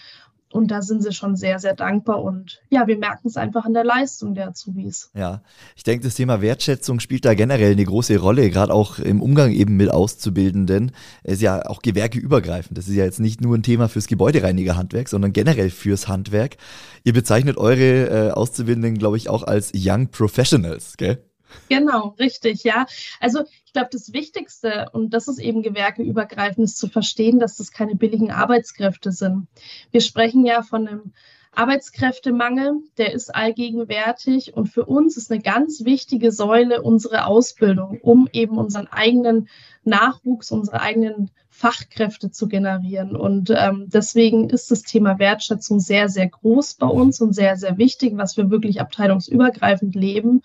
Und 0.49 0.71
da 0.71 0.81
sind 0.81 1.03
sie 1.03 1.11
schon 1.11 1.35
sehr, 1.35 1.59
sehr 1.59 1.75
dankbar. 1.75 2.23
Und 2.23 2.61
ja, 2.69 2.87
wir 2.87 2.97
merken 2.97 3.27
es 3.27 3.35
einfach 3.35 3.65
an 3.65 3.73
der 3.73 3.83
Leistung 3.83 4.33
der 4.33 4.47
Azubis. 4.47 5.11
Ja, 5.13 5.41
ich 5.75 5.83
denke, 5.83 6.05
das 6.05 6.15
Thema 6.15 6.41
Wertschätzung 6.41 6.99
spielt 6.99 7.25
da 7.25 7.33
generell 7.33 7.73
eine 7.73 7.83
große 7.83 8.17
Rolle, 8.17 8.49
gerade 8.49 8.73
auch 8.73 8.99
im 8.99 9.21
Umgang 9.21 9.51
eben 9.51 9.75
mit 9.75 9.91
Auszubildenden. 9.91 10.91
Es 11.23 11.35
ist 11.35 11.41
ja 11.41 11.65
auch 11.65 11.81
gewerkeübergreifend. 11.81 12.77
Das 12.77 12.87
ist 12.87 12.95
ja 12.95 13.03
jetzt 13.03 13.19
nicht 13.19 13.41
nur 13.41 13.57
ein 13.57 13.63
Thema 13.63 13.89
fürs 13.89 14.07
Gebäudereinigerhandwerk, 14.07 15.09
sondern 15.09 15.33
generell 15.33 15.69
fürs 15.69 16.07
Handwerk. 16.07 16.57
Ihr 17.03 17.13
bezeichnet 17.13 17.57
eure 17.57 18.29
äh, 18.29 18.31
Auszubildenden, 18.31 18.97
glaube 18.97 19.17
ich, 19.17 19.29
auch 19.29 19.43
als 19.43 19.73
Young 19.75 20.07
Professionals, 20.09 20.95
gell? 20.97 21.26
Genau, 21.69 22.15
richtig, 22.19 22.63
ja. 22.63 22.85
Also 23.19 23.43
ich 23.65 23.73
glaube, 23.73 23.89
das 23.91 24.13
Wichtigste, 24.13 24.89
und 24.93 25.13
das 25.13 25.27
ist 25.27 25.39
eben 25.39 25.61
gewerkeübergreifend, 25.61 26.65
ist 26.65 26.77
zu 26.77 26.87
verstehen, 26.87 27.39
dass 27.39 27.57
das 27.57 27.71
keine 27.71 27.95
billigen 27.95 28.31
Arbeitskräfte 28.31 29.11
sind. 29.11 29.47
Wir 29.91 30.01
sprechen 30.01 30.45
ja 30.45 30.61
von 30.61 30.87
einem 30.87 31.13
Arbeitskräftemangel, 31.57 32.83
der 32.97 33.13
ist 33.13 33.33
allgegenwärtig 33.33 34.55
und 34.55 34.67
für 34.67 34.85
uns 34.85 35.17
ist 35.17 35.31
eine 35.31 35.41
ganz 35.41 35.83
wichtige 35.85 36.31
Säule 36.31 36.83
unsere 36.83 37.25
Ausbildung, 37.25 37.99
um 38.01 38.29
eben 38.31 38.57
unseren 38.59 38.87
eigenen 38.87 39.49
Nachwuchs, 39.83 40.51
unsere 40.51 40.81
eigenen 40.81 41.31
Fachkräfte 41.49 42.29
zu 42.29 42.47
generieren. 42.47 43.15
Und 43.15 43.49
ähm, 43.49 43.85
deswegen 43.87 44.51
ist 44.51 44.69
das 44.69 44.83
Thema 44.83 45.17
Wertschätzung 45.17 45.79
sehr, 45.79 46.09
sehr 46.09 46.27
groß 46.27 46.75
bei 46.75 46.85
uns 46.85 47.19
und 47.21 47.33
sehr, 47.33 47.57
sehr 47.57 47.79
wichtig, 47.79 48.13
was 48.15 48.37
wir 48.37 48.51
wirklich 48.51 48.79
abteilungsübergreifend 48.79 49.95
leben. 49.95 50.43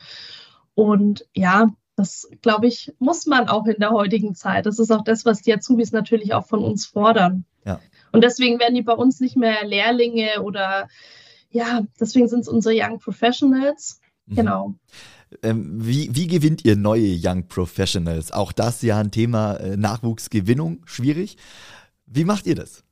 Und 0.74 1.26
ja, 1.34 1.68
das, 1.96 2.28
glaube 2.40 2.66
ich, 2.66 2.92
muss 2.98 3.26
man 3.26 3.48
auch 3.48 3.66
in 3.66 3.78
der 3.78 3.90
heutigen 3.90 4.34
Zeit. 4.34 4.66
Das 4.66 4.78
ist 4.78 4.90
auch 4.90 5.04
das, 5.04 5.24
was 5.24 5.42
die 5.42 5.52
Azubis 5.52 5.92
natürlich 5.92 6.34
auch 6.34 6.46
von 6.46 6.64
uns 6.64 6.86
fordern. 6.86 7.44
Ja. 7.64 7.80
Und 8.12 8.24
deswegen 8.24 8.58
werden 8.58 8.74
die 8.74 8.82
bei 8.82 8.94
uns 8.94 9.20
nicht 9.20 9.36
mehr 9.36 9.64
Lehrlinge 9.64 10.42
oder 10.42 10.88
ja, 11.50 11.82
deswegen 12.00 12.28
sind 12.28 12.40
es 12.40 12.48
unsere 12.48 12.74
Young 12.76 12.98
Professionals. 12.98 14.00
Mhm. 14.26 14.34
Genau. 14.34 14.74
Ähm, 15.42 15.86
wie, 15.86 16.14
wie 16.14 16.26
gewinnt 16.26 16.64
ihr 16.64 16.76
neue 16.76 17.18
Young 17.22 17.46
Professionals? 17.46 18.32
Auch 18.32 18.52
das 18.52 18.82
ja 18.82 18.98
ein 18.98 19.10
Thema 19.10 19.56
äh, 19.56 19.76
Nachwuchsgewinnung, 19.76 20.82
schwierig. 20.84 21.36
Wie 22.06 22.24
macht 22.24 22.46
ihr 22.46 22.54
das? 22.54 22.84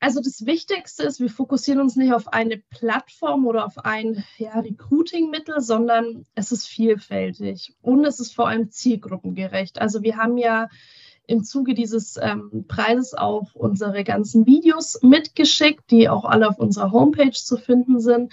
Also 0.00 0.20
das 0.20 0.46
Wichtigste 0.46 1.02
ist, 1.02 1.18
wir 1.18 1.28
fokussieren 1.28 1.80
uns 1.80 1.96
nicht 1.96 2.12
auf 2.12 2.28
eine 2.28 2.58
Plattform 2.70 3.46
oder 3.46 3.66
auf 3.66 3.78
ein 3.84 4.24
ja, 4.36 4.60
Recruiting-Mittel, 4.60 5.60
sondern 5.60 6.24
es 6.36 6.52
ist 6.52 6.68
vielfältig 6.68 7.74
und 7.82 8.04
es 8.04 8.20
ist 8.20 8.34
vor 8.34 8.48
allem 8.48 8.70
zielgruppengerecht. 8.70 9.80
Also 9.80 10.02
wir 10.02 10.16
haben 10.16 10.38
ja 10.38 10.68
im 11.26 11.42
Zuge 11.42 11.74
dieses 11.74 12.16
ähm, 12.16 12.64
Preises 12.68 13.14
auch 13.14 13.54
unsere 13.54 14.04
ganzen 14.04 14.46
Videos 14.46 15.00
mitgeschickt, 15.02 15.90
die 15.90 16.08
auch 16.08 16.24
alle 16.24 16.48
auf 16.48 16.58
unserer 16.58 16.92
Homepage 16.92 17.32
zu 17.32 17.56
finden 17.56 18.00
sind, 18.00 18.32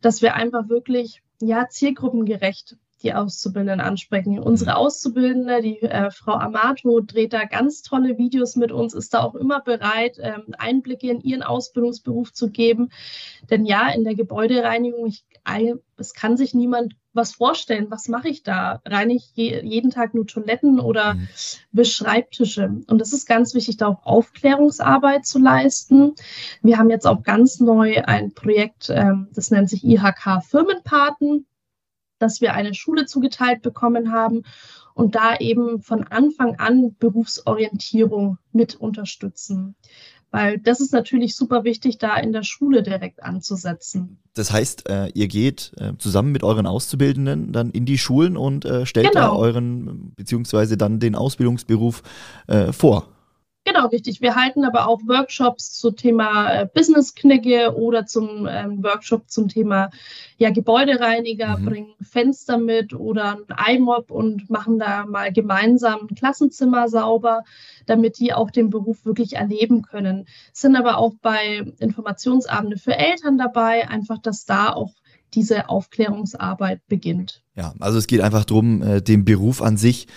dass 0.00 0.22
wir 0.22 0.34
einfach 0.34 0.68
wirklich 0.68 1.22
ja 1.40 1.68
zielgruppengerecht 1.68 2.76
die 3.02 3.14
Auszubildenden 3.14 3.80
ansprechen. 3.80 4.38
Unsere 4.38 4.72
mhm. 4.72 4.76
Auszubildende, 4.76 5.60
die 5.60 5.80
äh, 5.82 6.10
Frau 6.10 6.32
Amato, 6.32 7.00
dreht 7.00 7.32
da 7.32 7.44
ganz 7.44 7.82
tolle 7.82 8.18
Videos 8.18 8.56
mit 8.56 8.72
uns, 8.72 8.94
ist 8.94 9.14
da 9.14 9.22
auch 9.22 9.34
immer 9.34 9.60
bereit, 9.60 10.18
ähm, 10.20 10.54
Einblicke 10.58 11.10
in 11.10 11.20
ihren 11.20 11.42
Ausbildungsberuf 11.42 12.32
zu 12.32 12.50
geben. 12.50 12.90
Denn 13.50 13.64
ja, 13.64 13.90
in 13.90 14.04
der 14.04 14.14
Gebäudereinigung, 14.14 15.06
ich, 15.06 15.24
es 15.96 16.14
kann 16.14 16.36
sich 16.36 16.54
niemand 16.54 16.94
was 17.14 17.34
vorstellen. 17.34 17.90
Was 17.90 18.08
mache 18.08 18.28
ich 18.28 18.42
da? 18.42 18.80
Reinige 18.86 19.18
ich 19.18 19.30
je, 19.34 19.60
jeden 19.62 19.90
Tag 19.90 20.14
nur 20.14 20.26
Toiletten 20.26 20.80
oder 20.80 21.14
mhm. 21.14 21.28
Beschreibtische? 21.72 22.80
Und 22.86 23.02
es 23.02 23.12
ist 23.12 23.26
ganz 23.26 23.54
wichtig, 23.54 23.76
da 23.76 23.88
auch 23.88 24.06
Aufklärungsarbeit 24.06 25.26
zu 25.26 25.38
leisten. 25.38 26.14
Wir 26.62 26.78
haben 26.78 26.90
jetzt 26.90 27.06
auch 27.06 27.22
ganz 27.22 27.60
neu 27.60 28.02
ein 28.04 28.32
Projekt, 28.32 28.88
ähm, 28.90 29.28
das 29.34 29.50
nennt 29.50 29.68
sich 29.68 29.84
IHK 29.84 30.42
Firmenpaten 30.42 31.46
dass 32.22 32.40
wir 32.40 32.54
eine 32.54 32.74
Schule 32.74 33.06
zugeteilt 33.06 33.62
bekommen 33.62 34.12
haben 34.12 34.44
und 34.94 35.14
da 35.14 35.36
eben 35.36 35.82
von 35.82 36.04
Anfang 36.04 36.56
an 36.56 36.94
Berufsorientierung 36.98 38.38
mit 38.52 38.74
unterstützen. 38.74 39.74
Weil 40.30 40.58
das 40.58 40.80
ist 40.80 40.94
natürlich 40.94 41.36
super 41.36 41.62
wichtig, 41.64 41.98
da 41.98 42.16
in 42.16 42.32
der 42.32 42.42
Schule 42.42 42.82
direkt 42.82 43.22
anzusetzen. 43.22 44.16
Das 44.32 44.50
heißt, 44.50 44.88
äh, 44.88 45.08
ihr 45.08 45.28
geht 45.28 45.72
äh, 45.76 45.92
zusammen 45.98 46.32
mit 46.32 46.42
euren 46.42 46.66
Auszubildenden 46.66 47.52
dann 47.52 47.70
in 47.70 47.84
die 47.84 47.98
Schulen 47.98 48.38
und 48.38 48.64
äh, 48.64 48.86
stellt 48.86 49.12
genau. 49.12 49.20
da 49.20 49.32
euren, 49.32 50.14
beziehungsweise 50.16 50.78
dann 50.78 51.00
den 51.00 51.14
Ausbildungsberuf 51.14 52.02
vor. 52.72 53.11
Genau, 53.72 53.86
richtig. 53.86 54.20
Wir 54.20 54.34
halten 54.34 54.64
aber 54.64 54.86
auch 54.86 55.00
Workshops 55.06 55.72
zum 55.72 55.96
Thema 55.96 56.52
äh, 56.52 56.66
Business-Knigge 56.66 57.74
oder 57.74 58.04
zum 58.04 58.46
ähm, 58.50 58.82
Workshop 58.84 59.30
zum 59.30 59.48
Thema 59.48 59.88
ja, 60.36 60.50
Gebäudereiniger, 60.50 61.56
mhm. 61.56 61.64
bringen 61.64 61.94
Fenster 62.02 62.58
mit 62.58 62.92
oder 62.92 63.38
ein 63.56 63.76
iMob 63.76 64.10
und 64.10 64.50
machen 64.50 64.78
da 64.78 65.06
mal 65.06 65.32
gemeinsam 65.32 66.00
ein 66.02 66.14
Klassenzimmer 66.14 66.88
sauber, 66.88 67.44
damit 67.86 68.18
die 68.18 68.34
auch 68.34 68.50
den 68.50 68.68
Beruf 68.68 69.06
wirklich 69.06 69.36
erleben 69.36 69.80
können. 69.80 70.26
Sind 70.52 70.76
aber 70.76 70.98
auch 70.98 71.14
bei 71.22 71.64
Informationsabende 71.78 72.76
für 72.76 72.96
Eltern 72.96 73.38
dabei, 73.38 73.88
einfach, 73.88 74.18
dass 74.18 74.44
da 74.44 74.70
auch 74.70 74.92
diese 75.32 75.70
Aufklärungsarbeit 75.70 76.86
beginnt. 76.88 77.42
Ja, 77.56 77.72
also 77.80 77.96
es 77.96 78.06
geht 78.06 78.20
einfach 78.20 78.44
darum, 78.44 78.82
äh, 78.82 79.00
den 79.00 79.24
Beruf 79.24 79.62
an 79.62 79.78
sich 79.78 80.08
äh, 80.08 80.10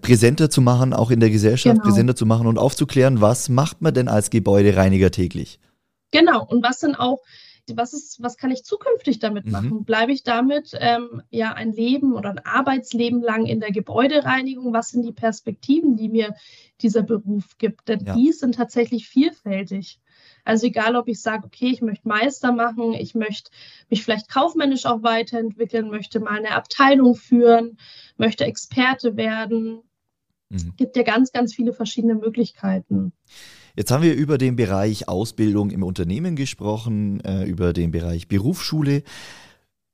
präsenter 0.00 0.50
zu 0.50 0.60
machen, 0.60 0.92
auch 0.92 1.10
in 1.10 1.20
der 1.20 1.30
Gesellschaft 1.30 1.76
genau. 1.76 1.84
präsenter 1.84 2.14
zu 2.14 2.26
machen 2.26 2.46
und 2.46 2.58
aufzuklären, 2.58 3.20
was 3.20 3.48
macht 3.48 3.82
man 3.82 3.94
denn 3.94 4.08
als 4.08 4.30
Gebäudereiniger 4.30 5.10
täglich? 5.10 5.58
Genau. 6.10 6.44
Und 6.44 6.62
was 6.62 6.80
sind 6.80 6.96
auch 6.96 7.20
was 7.76 7.92
ist, 7.92 8.22
was 8.22 8.36
kann 8.36 8.50
ich 8.50 8.64
zukünftig 8.64 9.18
damit 9.18 9.46
mhm. 9.46 9.52
machen? 9.52 9.84
Bleibe 9.84 10.12
ich 10.12 10.22
damit 10.22 10.72
ähm, 10.78 11.22
ja 11.30 11.52
ein 11.52 11.72
Leben 11.72 12.14
oder 12.14 12.30
ein 12.30 12.44
Arbeitsleben 12.44 13.22
lang 13.22 13.46
in 13.46 13.60
der 13.60 13.70
Gebäudereinigung? 13.70 14.72
Was 14.72 14.90
sind 14.90 15.02
die 15.02 15.12
Perspektiven, 15.12 15.96
die 15.96 16.08
mir 16.08 16.34
dieser 16.80 17.02
Beruf 17.02 17.56
gibt? 17.58 17.88
Denn 17.88 18.04
ja. 18.04 18.14
die 18.14 18.32
sind 18.32 18.56
tatsächlich 18.56 19.08
vielfältig. 19.08 20.00
Also 20.44 20.66
egal, 20.66 20.96
ob 20.96 21.08
ich 21.08 21.20
sage, 21.20 21.44
okay, 21.44 21.70
ich 21.70 21.82
möchte 21.82 22.08
Meister 22.08 22.52
machen, 22.52 22.94
ich 22.94 23.14
möchte 23.14 23.50
mich 23.88 24.02
vielleicht 24.02 24.28
kaufmännisch 24.28 24.86
auch 24.86 25.02
weiterentwickeln, 25.02 25.88
möchte 25.88 26.20
mal 26.20 26.38
eine 26.38 26.52
Abteilung 26.52 27.14
führen, 27.14 27.78
möchte 28.16 28.44
Experte 28.44 29.16
werden. 29.16 29.82
Es 30.50 30.64
mhm. 30.64 30.74
gibt 30.76 30.96
ja 30.96 31.04
ganz, 31.04 31.32
ganz 31.32 31.54
viele 31.54 31.72
verschiedene 31.72 32.14
Möglichkeiten. 32.14 33.12
Jetzt 33.76 33.90
haben 33.90 34.02
wir 34.02 34.14
über 34.14 34.36
den 34.36 34.56
Bereich 34.56 35.08
Ausbildung 35.08 35.70
im 35.70 35.82
Unternehmen 35.82 36.36
gesprochen, 36.36 37.20
äh, 37.20 37.44
über 37.44 37.72
den 37.72 37.90
Bereich 37.90 38.28
Berufsschule. 38.28 39.02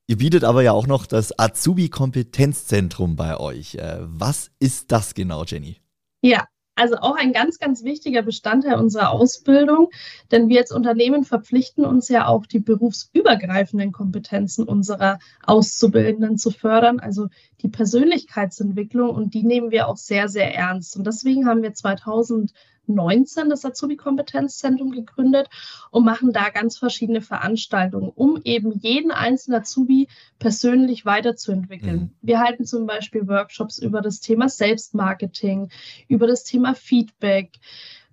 Ihr 0.08 0.16
bietet 0.16 0.42
aber 0.42 0.62
ja 0.62 0.72
auch 0.72 0.86
noch 0.86 1.06
das 1.06 1.38
Azubi-Kompetenzzentrum 1.38 3.14
bei 3.14 3.36
euch. 3.36 3.74
Äh, 3.74 3.98
was 4.00 4.50
ist 4.58 4.90
das 4.90 5.14
genau, 5.14 5.44
Jenny? 5.44 5.76
Ja, 6.22 6.46
also 6.78 6.96
auch 6.96 7.16
ein 7.16 7.32
ganz, 7.32 7.58
ganz 7.58 7.84
wichtiger 7.84 8.22
Bestandteil 8.22 8.78
unserer 8.78 9.10
Ausbildung, 9.10 9.90
denn 10.30 10.48
wir 10.48 10.60
als 10.60 10.72
Unternehmen 10.72 11.24
verpflichten 11.24 11.84
uns 11.84 12.08
ja 12.08 12.26
auch, 12.26 12.46
die 12.46 12.60
berufsübergreifenden 12.60 13.92
Kompetenzen 13.92 14.64
unserer 14.64 15.18
Auszubildenden 15.44 16.38
zu 16.38 16.50
fördern, 16.50 17.00
also 17.00 17.28
die 17.62 17.68
Persönlichkeitsentwicklung 17.68 19.10
und 19.10 19.34
die 19.34 19.42
nehmen 19.42 19.70
wir 19.70 19.88
auch 19.88 19.96
sehr, 19.96 20.28
sehr 20.28 20.54
ernst. 20.54 20.96
Und 20.96 21.06
deswegen 21.06 21.46
haben 21.46 21.62
wir 21.62 21.74
2000 21.74 22.52
19 22.88 23.50
das 23.50 23.64
Azubi-Kompetenzzentrum 23.64 24.90
gegründet 24.90 25.48
und 25.90 26.04
machen 26.04 26.32
da 26.32 26.50
ganz 26.50 26.78
verschiedene 26.78 27.20
Veranstaltungen, 27.20 28.10
um 28.14 28.40
eben 28.44 28.72
jeden 28.72 29.10
einzelnen 29.10 29.60
Azubi 29.60 30.08
persönlich 30.38 31.04
weiterzuentwickeln. 31.04 31.96
Mhm. 31.96 32.10
Wir 32.22 32.40
halten 32.40 32.64
zum 32.64 32.86
Beispiel 32.86 33.28
Workshops 33.28 33.78
über 33.78 34.00
das 34.00 34.20
Thema 34.20 34.48
Selbstmarketing, 34.48 35.70
über 36.08 36.26
das 36.26 36.44
Thema 36.44 36.74
Feedback, 36.74 37.58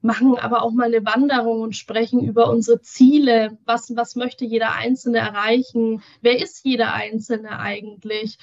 machen 0.06 0.38
aber 0.38 0.62
auch 0.62 0.72
mal 0.72 0.86
eine 0.86 1.04
Wanderung 1.04 1.62
und 1.62 1.76
sprechen 1.76 2.24
über 2.24 2.50
unsere 2.50 2.80
Ziele. 2.80 3.58
Was, 3.66 3.94
was 3.96 4.16
möchte 4.16 4.46
jeder 4.46 4.74
Einzelne 4.74 5.18
erreichen? 5.18 6.04
Wer 6.22 6.40
ist 6.42 6.64
jeder 6.64 6.94
Einzelne 6.94 7.60
eigentlich? 7.60 8.38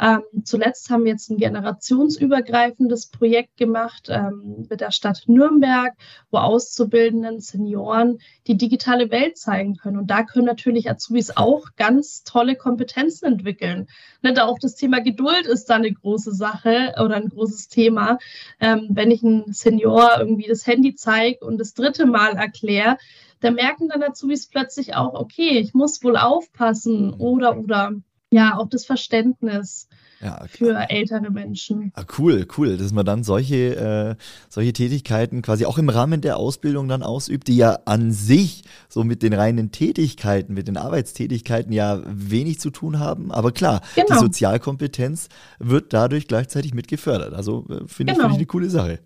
Ähm, 0.00 0.22
zuletzt 0.44 0.90
haben 0.90 1.04
wir 1.04 1.10
jetzt 1.10 1.28
ein 1.28 1.38
generationsübergreifendes 1.38 3.08
Projekt 3.08 3.56
gemacht 3.56 4.06
ähm, 4.08 4.66
mit 4.70 4.80
der 4.80 4.92
Stadt 4.92 5.24
Nürnberg, 5.26 5.92
wo 6.30 6.38
Auszubildenden 6.38 7.40
Senioren 7.40 8.20
die 8.46 8.56
digitale 8.56 9.10
Welt 9.10 9.36
zeigen 9.36 9.76
können. 9.76 9.98
Und 9.98 10.06
da 10.06 10.22
können 10.22 10.46
natürlich 10.46 10.88
Azubis 10.88 11.36
auch 11.36 11.66
ganz 11.76 12.22
tolle 12.22 12.54
Kompetenzen 12.54 13.26
entwickeln. 13.26 13.88
Ne, 14.22 14.34
da 14.34 14.44
auch 14.44 14.60
das 14.60 14.76
Thema 14.76 15.00
Geduld 15.00 15.46
ist 15.46 15.68
da 15.68 15.74
eine 15.74 15.92
große 15.92 16.32
Sache 16.32 16.94
oder 17.02 17.16
ein 17.16 17.28
großes 17.28 17.66
Thema. 17.66 18.18
Ähm, 18.60 18.86
wenn 18.90 19.10
ich 19.10 19.24
einen 19.24 19.52
Senior 19.52 20.12
irgendwie 20.20 20.46
das 20.46 20.64
Handy 20.64 20.94
zeige 20.94 21.07
und 21.40 21.58
das 21.58 21.74
dritte 21.74 22.06
Mal 22.06 22.36
erkläre, 22.36 22.98
da 23.40 23.50
merken 23.50 23.88
dann 23.88 24.02
Azubis 24.02 24.46
plötzlich 24.46 24.94
auch, 24.94 25.14
okay, 25.14 25.58
ich 25.58 25.74
muss 25.74 26.02
wohl 26.02 26.16
aufpassen 26.16 27.12
oder 27.14 27.58
oder 27.58 27.92
ja, 28.30 28.58
auch 28.58 28.68
das 28.68 28.84
Verständnis 28.84 29.88
ja, 30.20 30.44
für 30.48 30.74
ältere 30.90 31.30
Menschen. 31.30 31.92
Ah, 31.94 32.04
cool, 32.18 32.46
cool, 32.56 32.76
dass 32.76 32.92
man 32.92 33.06
dann 33.06 33.22
solche, 33.22 33.76
äh, 33.76 34.22
solche 34.48 34.72
Tätigkeiten 34.72 35.42
quasi 35.42 35.64
auch 35.64 35.78
im 35.78 35.88
Rahmen 35.88 36.20
der 36.20 36.36
Ausbildung 36.36 36.88
dann 36.88 37.02
ausübt, 37.02 37.46
die 37.48 37.56
ja 37.56 37.78
an 37.84 38.12
sich 38.12 38.64
so 38.88 39.04
mit 39.04 39.22
den 39.22 39.32
reinen 39.32 39.70
Tätigkeiten, 39.70 40.54
mit 40.54 40.68
den 40.68 40.76
Arbeitstätigkeiten 40.76 41.72
ja 41.72 42.02
wenig 42.04 42.58
zu 42.58 42.70
tun 42.70 42.98
haben. 42.98 43.30
Aber 43.30 43.52
klar, 43.52 43.80
genau. 43.94 44.08
die 44.08 44.18
Sozialkompetenz 44.18 45.28
wird 45.58 45.92
dadurch 45.92 46.26
gleichzeitig 46.26 46.74
mit 46.74 46.88
gefördert. 46.88 47.32
Also 47.32 47.64
äh, 47.68 47.86
finde 47.86 48.12
genau. 48.12 48.12
ich, 48.12 48.18
find 48.18 48.32
ich 48.32 48.38
eine 48.38 48.46
coole 48.46 48.70
Sache. 48.70 48.98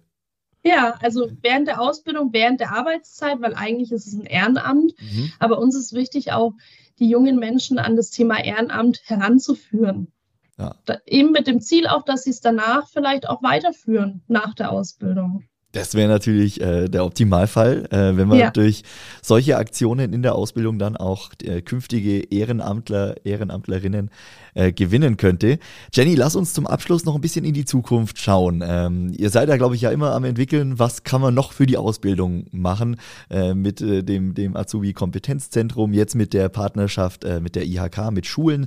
Ja, 0.64 0.94
also 1.00 1.28
während 1.40 1.66
der 1.66 1.80
Ausbildung, 1.80 2.32
während 2.32 2.60
der 2.60 2.72
Arbeitszeit, 2.72 3.40
weil 3.40 3.54
eigentlich 3.54 3.90
ist 3.90 4.06
es 4.06 4.14
ein 4.14 4.26
Ehrenamt, 4.26 4.94
mhm. 5.00 5.32
aber 5.40 5.58
uns 5.58 5.74
ist 5.74 5.92
wichtig 5.92 6.32
auch, 6.32 6.52
die 6.98 7.08
jungen 7.08 7.38
Menschen 7.38 7.78
an 7.78 7.96
das 7.96 8.10
Thema 8.10 8.44
Ehrenamt 8.44 9.00
heranzuführen. 9.06 10.12
Ja. 10.58 10.76
Da, 10.84 10.98
eben 11.06 11.32
mit 11.32 11.46
dem 11.46 11.60
Ziel 11.60 11.88
auch, 11.88 12.04
dass 12.04 12.24
sie 12.24 12.30
es 12.30 12.40
danach 12.40 12.88
vielleicht 12.88 13.28
auch 13.28 13.42
weiterführen 13.42 14.22
nach 14.28 14.54
der 14.54 14.70
Ausbildung. 14.70 15.44
Das 15.72 15.94
wäre 15.94 16.08
natürlich 16.08 16.60
äh, 16.60 16.88
der 16.88 17.06
Optimalfall, 17.06 17.86
äh, 17.90 18.16
wenn 18.16 18.28
man 18.28 18.38
ja. 18.38 18.50
durch 18.50 18.82
solche 19.22 19.56
Aktionen 19.56 20.12
in 20.12 20.22
der 20.22 20.34
Ausbildung 20.34 20.78
dann 20.78 20.98
auch 20.98 21.30
äh, 21.42 21.62
künftige 21.62 22.20
Ehrenamtler, 22.30 23.24
Ehrenamtlerinnen 23.24 24.10
äh, 24.52 24.70
gewinnen 24.70 25.16
könnte. 25.16 25.58
Jenny, 25.94 26.14
lass 26.14 26.36
uns 26.36 26.52
zum 26.52 26.66
Abschluss 26.66 27.06
noch 27.06 27.14
ein 27.14 27.22
bisschen 27.22 27.46
in 27.46 27.54
die 27.54 27.64
Zukunft 27.64 28.18
schauen. 28.18 28.62
Ähm, 28.64 29.14
ihr 29.16 29.30
seid 29.30 29.48
ja, 29.48 29.56
glaube 29.56 29.74
ich, 29.74 29.80
ja 29.80 29.90
immer 29.90 30.12
am 30.12 30.24
entwickeln, 30.24 30.78
was 30.78 31.04
kann 31.04 31.22
man 31.22 31.32
noch 31.32 31.52
für 31.52 31.64
die 31.64 31.78
Ausbildung 31.78 32.44
machen 32.50 32.96
äh, 33.30 33.54
mit 33.54 33.80
äh, 33.80 34.02
dem, 34.02 34.34
dem 34.34 34.56
Azubi-Kompetenzzentrum, 34.56 35.94
jetzt 35.94 36.14
mit 36.14 36.34
der 36.34 36.50
Partnerschaft 36.50 37.24
mit 37.40 37.54
der 37.54 37.66
IHK, 37.66 38.10
mit 38.10 38.26
Schulen. 38.26 38.66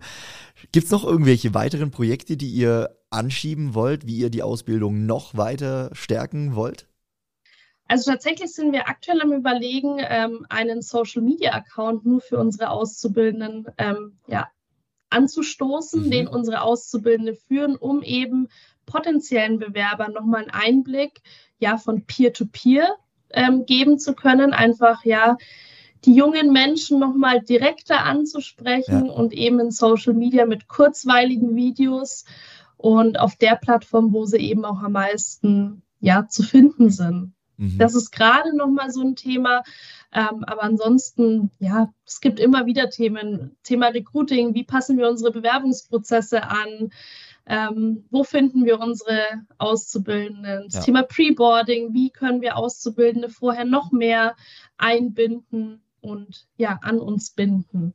Gibt 0.72 0.86
es 0.86 0.92
noch 0.92 1.04
irgendwelche 1.04 1.54
weiteren 1.54 1.92
Projekte, 1.92 2.38
die 2.38 2.50
ihr 2.50 2.90
anschieben 3.10 3.74
wollt, 3.74 4.08
wie 4.08 4.18
ihr 4.18 4.30
die 4.30 4.44
Ausbildung 4.44 5.06
noch 5.06 5.36
weiter 5.36 5.90
stärken 5.94 6.56
wollt? 6.56 6.88
Also 7.88 8.12
tatsächlich 8.12 8.52
sind 8.54 8.72
wir 8.72 8.90
aktuell 8.90 9.22
am 9.22 9.32
Überlegen, 9.32 9.98
ähm, 10.00 10.46
einen 10.50 10.82
Social-Media-Account 10.82 12.06
nur 12.06 12.22
für 12.22 12.40
unsere 12.40 12.70
Auszubildenden 12.72 13.68
ähm, 13.78 14.18
ja, 14.28 14.48
anzustoßen, 15.10 16.06
mhm. 16.06 16.12
den 16.12 16.28
unsere 16.28 16.62
Auszubildende 16.62 17.36
führen, 17.36 17.76
um 17.76 18.02
eben 18.02 18.48
potenziellen 18.86 19.60
Bewerbern 19.60 20.14
nochmal 20.14 20.42
einen 20.42 20.52
Einblick 20.52 21.22
ja, 21.60 21.78
von 21.78 22.06
Peer-to-Peer 22.06 22.86
-Peer, 22.86 22.96
ähm, 23.32 23.66
geben 23.66 24.00
zu 24.00 24.14
können. 24.14 24.54
Einfach 24.54 25.06
ja 25.06 25.38
die 26.06 26.16
jungen 26.16 26.52
Menschen 26.52 27.00
nochmal 27.00 27.42
direkter 27.42 28.04
anzusprechen 28.04 29.08
ja. 29.08 29.12
und 29.12 29.34
eben 29.34 29.60
in 29.60 29.72
Social 29.72 30.14
Media 30.14 30.46
mit 30.46 30.68
kurzweiligen 30.68 31.56
Videos 31.56 32.26
und 32.78 33.20
auf 33.20 33.36
der 33.36 33.56
Plattform, 33.56 34.14
wo 34.14 34.26
sie 34.26 34.38
eben 34.38 34.66
auch 34.66 34.82
am 34.82 34.94
meisten 34.94 35.82
ja, 36.00 36.28
zu 36.28 36.44
finden 36.44 36.90
sind. 36.90 37.35
Mhm. 37.58 37.78
Das 37.78 37.96
ist 37.96 38.12
gerade 38.12 38.56
nochmal 38.56 38.92
so 38.92 39.02
ein 39.02 39.16
Thema. 39.16 39.64
Ähm, 40.14 40.44
aber 40.46 40.64
ansonsten, 40.64 41.52
ja, 41.60 41.94
es 42.06 42.22
gibt 42.22 42.40
immer 42.40 42.66
wieder 42.66 42.90
Themen. 42.90 43.58
Thema 43.64 43.88
Recruiting, 43.88 44.54
wie 44.54 44.64
passen 44.64 44.98
wir 44.98 45.10
unsere 45.10 45.32
Bewerbungsprozesse 45.32 46.44
an? 46.44 46.92
Ähm, 47.48 48.06
wo 48.10 48.24
finden 48.24 48.66
wir 48.66 48.80
unsere 48.80 49.20
Auszubildenden? 49.58 50.64
Das 50.66 50.76
ja. 50.76 50.82
Thema 50.82 51.04
Preboarding, 51.04 51.94
wie 51.94 52.10
können 52.10 52.42
wir 52.42 52.58
Auszubildende 52.58 53.30
vorher 53.30 53.66
noch 53.66 53.92
mehr 53.92 54.36
einbinden 54.78 55.82
und 56.02 56.48
ja, 56.58 56.80
an 56.82 57.00
uns 57.00 57.32
binden? 57.32 57.94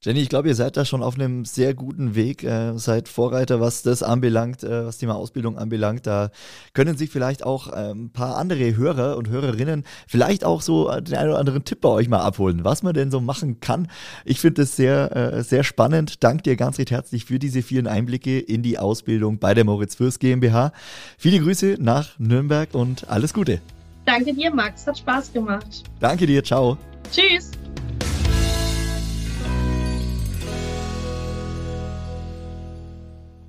Jenny, 0.00 0.20
ich 0.20 0.28
glaube, 0.28 0.46
ihr 0.46 0.54
seid 0.54 0.76
da 0.76 0.84
schon 0.84 1.02
auf 1.02 1.16
einem 1.16 1.44
sehr 1.44 1.74
guten 1.74 2.14
Weg, 2.14 2.44
äh, 2.44 2.78
seid 2.78 3.08
Vorreiter, 3.08 3.60
was 3.60 3.82
das 3.82 4.04
anbelangt, 4.04 4.62
äh, 4.62 4.86
was 4.86 4.98
Thema 4.98 5.16
Ausbildung 5.16 5.58
anbelangt. 5.58 6.06
Da 6.06 6.30
können 6.72 6.96
sich 6.96 7.10
vielleicht 7.10 7.44
auch 7.44 7.72
äh, 7.72 7.90
ein 7.90 8.10
paar 8.10 8.36
andere 8.36 8.76
Hörer 8.76 9.16
und 9.16 9.28
Hörerinnen 9.28 9.82
vielleicht 10.06 10.44
auch 10.44 10.62
so 10.62 10.88
den 11.00 11.16
einen 11.16 11.30
oder 11.30 11.40
anderen 11.40 11.64
Tipp 11.64 11.80
bei 11.80 11.88
euch 11.88 12.08
mal 12.08 12.20
abholen, 12.20 12.62
was 12.62 12.84
man 12.84 12.94
denn 12.94 13.10
so 13.10 13.20
machen 13.20 13.58
kann. 13.58 13.88
Ich 14.24 14.38
finde 14.40 14.62
das 14.62 14.76
sehr, 14.76 15.16
äh, 15.16 15.42
sehr 15.42 15.64
spannend. 15.64 16.22
Dank 16.22 16.44
dir 16.44 16.54
ganz 16.54 16.78
recht 16.78 16.92
herzlich 16.92 17.24
für 17.24 17.40
diese 17.40 17.62
vielen 17.62 17.88
Einblicke 17.88 18.38
in 18.38 18.62
die 18.62 18.78
Ausbildung 18.78 19.40
bei 19.40 19.52
der 19.52 19.64
Moritz 19.64 19.96
Fürst 19.96 20.20
GmbH. 20.20 20.70
Viele 21.18 21.40
Grüße 21.40 21.76
nach 21.80 22.16
Nürnberg 22.20 22.72
und 22.72 23.10
alles 23.10 23.34
Gute. 23.34 23.60
Danke 24.04 24.32
dir, 24.32 24.54
Max. 24.54 24.86
Hat 24.86 24.96
Spaß 24.96 25.32
gemacht. 25.32 25.82
Danke 25.98 26.24
dir. 26.24 26.44
Ciao. 26.44 26.78
Tschüss. 27.10 27.50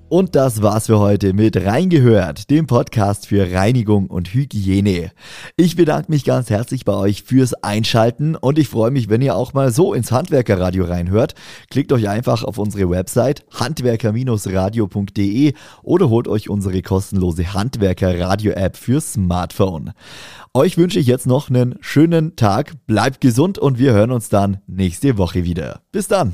Und 0.09 0.33
das 0.33 0.63
war's 0.63 0.87
für 0.87 0.97
heute 0.97 1.33
mit 1.33 1.55
Reingehört, 1.55 2.49
dem 2.49 2.65
Podcast 2.65 3.27
für 3.27 3.53
Reinigung 3.53 4.07
und 4.07 4.33
Hygiene. 4.33 5.11
Ich 5.55 5.75
bedanke 5.75 6.11
mich 6.11 6.25
ganz 6.25 6.49
herzlich 6.49 6.83
bei 6.83 6.93
euch 6.93 7.21
fürs 7.21 7.53
Einschalten 7.53 8.35
und 8.35 8.57
ich 8.57 8.69
freue 8.69 8.89
mich, 8.89 9.07
wenn 9.09 9.21
ihr 9.21 9.35
auch 9.35 9.53
mal 9.53 9.71
so 9.71 9.93
ins 9.93 10.11
Handwerkerradio 10.11 10.85
reinhört. 10.85 11.35
Klickt 11.69 11.93
euch 11.93 12.09
einfach 12.09 12.43
auf 12.43 12.57
unsere 12.57 12.89
Website 12.89 13.45
handwerker-radio.de 13.53 15.53
oder 15.83 16.09
holt 16.09 16.27
euch 16.27 16.49
unsere 16.49 16.81
kostenlose 16.81 17.53
Handwerker-Radio-App 17.53 18.77
fürs 18.77 19.13
Smartphone. 19.13 19.91
Euch 20.55 20.79
wünsche 20.79 20.97
ich 20.97 21.05
jetzt 21.05 21.27
noch 21.27 21.51
einen 21.51 21.75
schönen 21.81 22.35
Tag, 22.35 22.73
bleibt 22.87 23.21
gesund 23.21 23.59
und 23.59 23.77
wir 23.77 23.93
hören 23.93 24.09
uns 24.09 24.29
dann 24.29 24.57
nächste 24.65 25.19
Woche 25.19 25.43
wieder. 25.43 25.81
Bis 25.91 26.07
dann! 26.07 26.33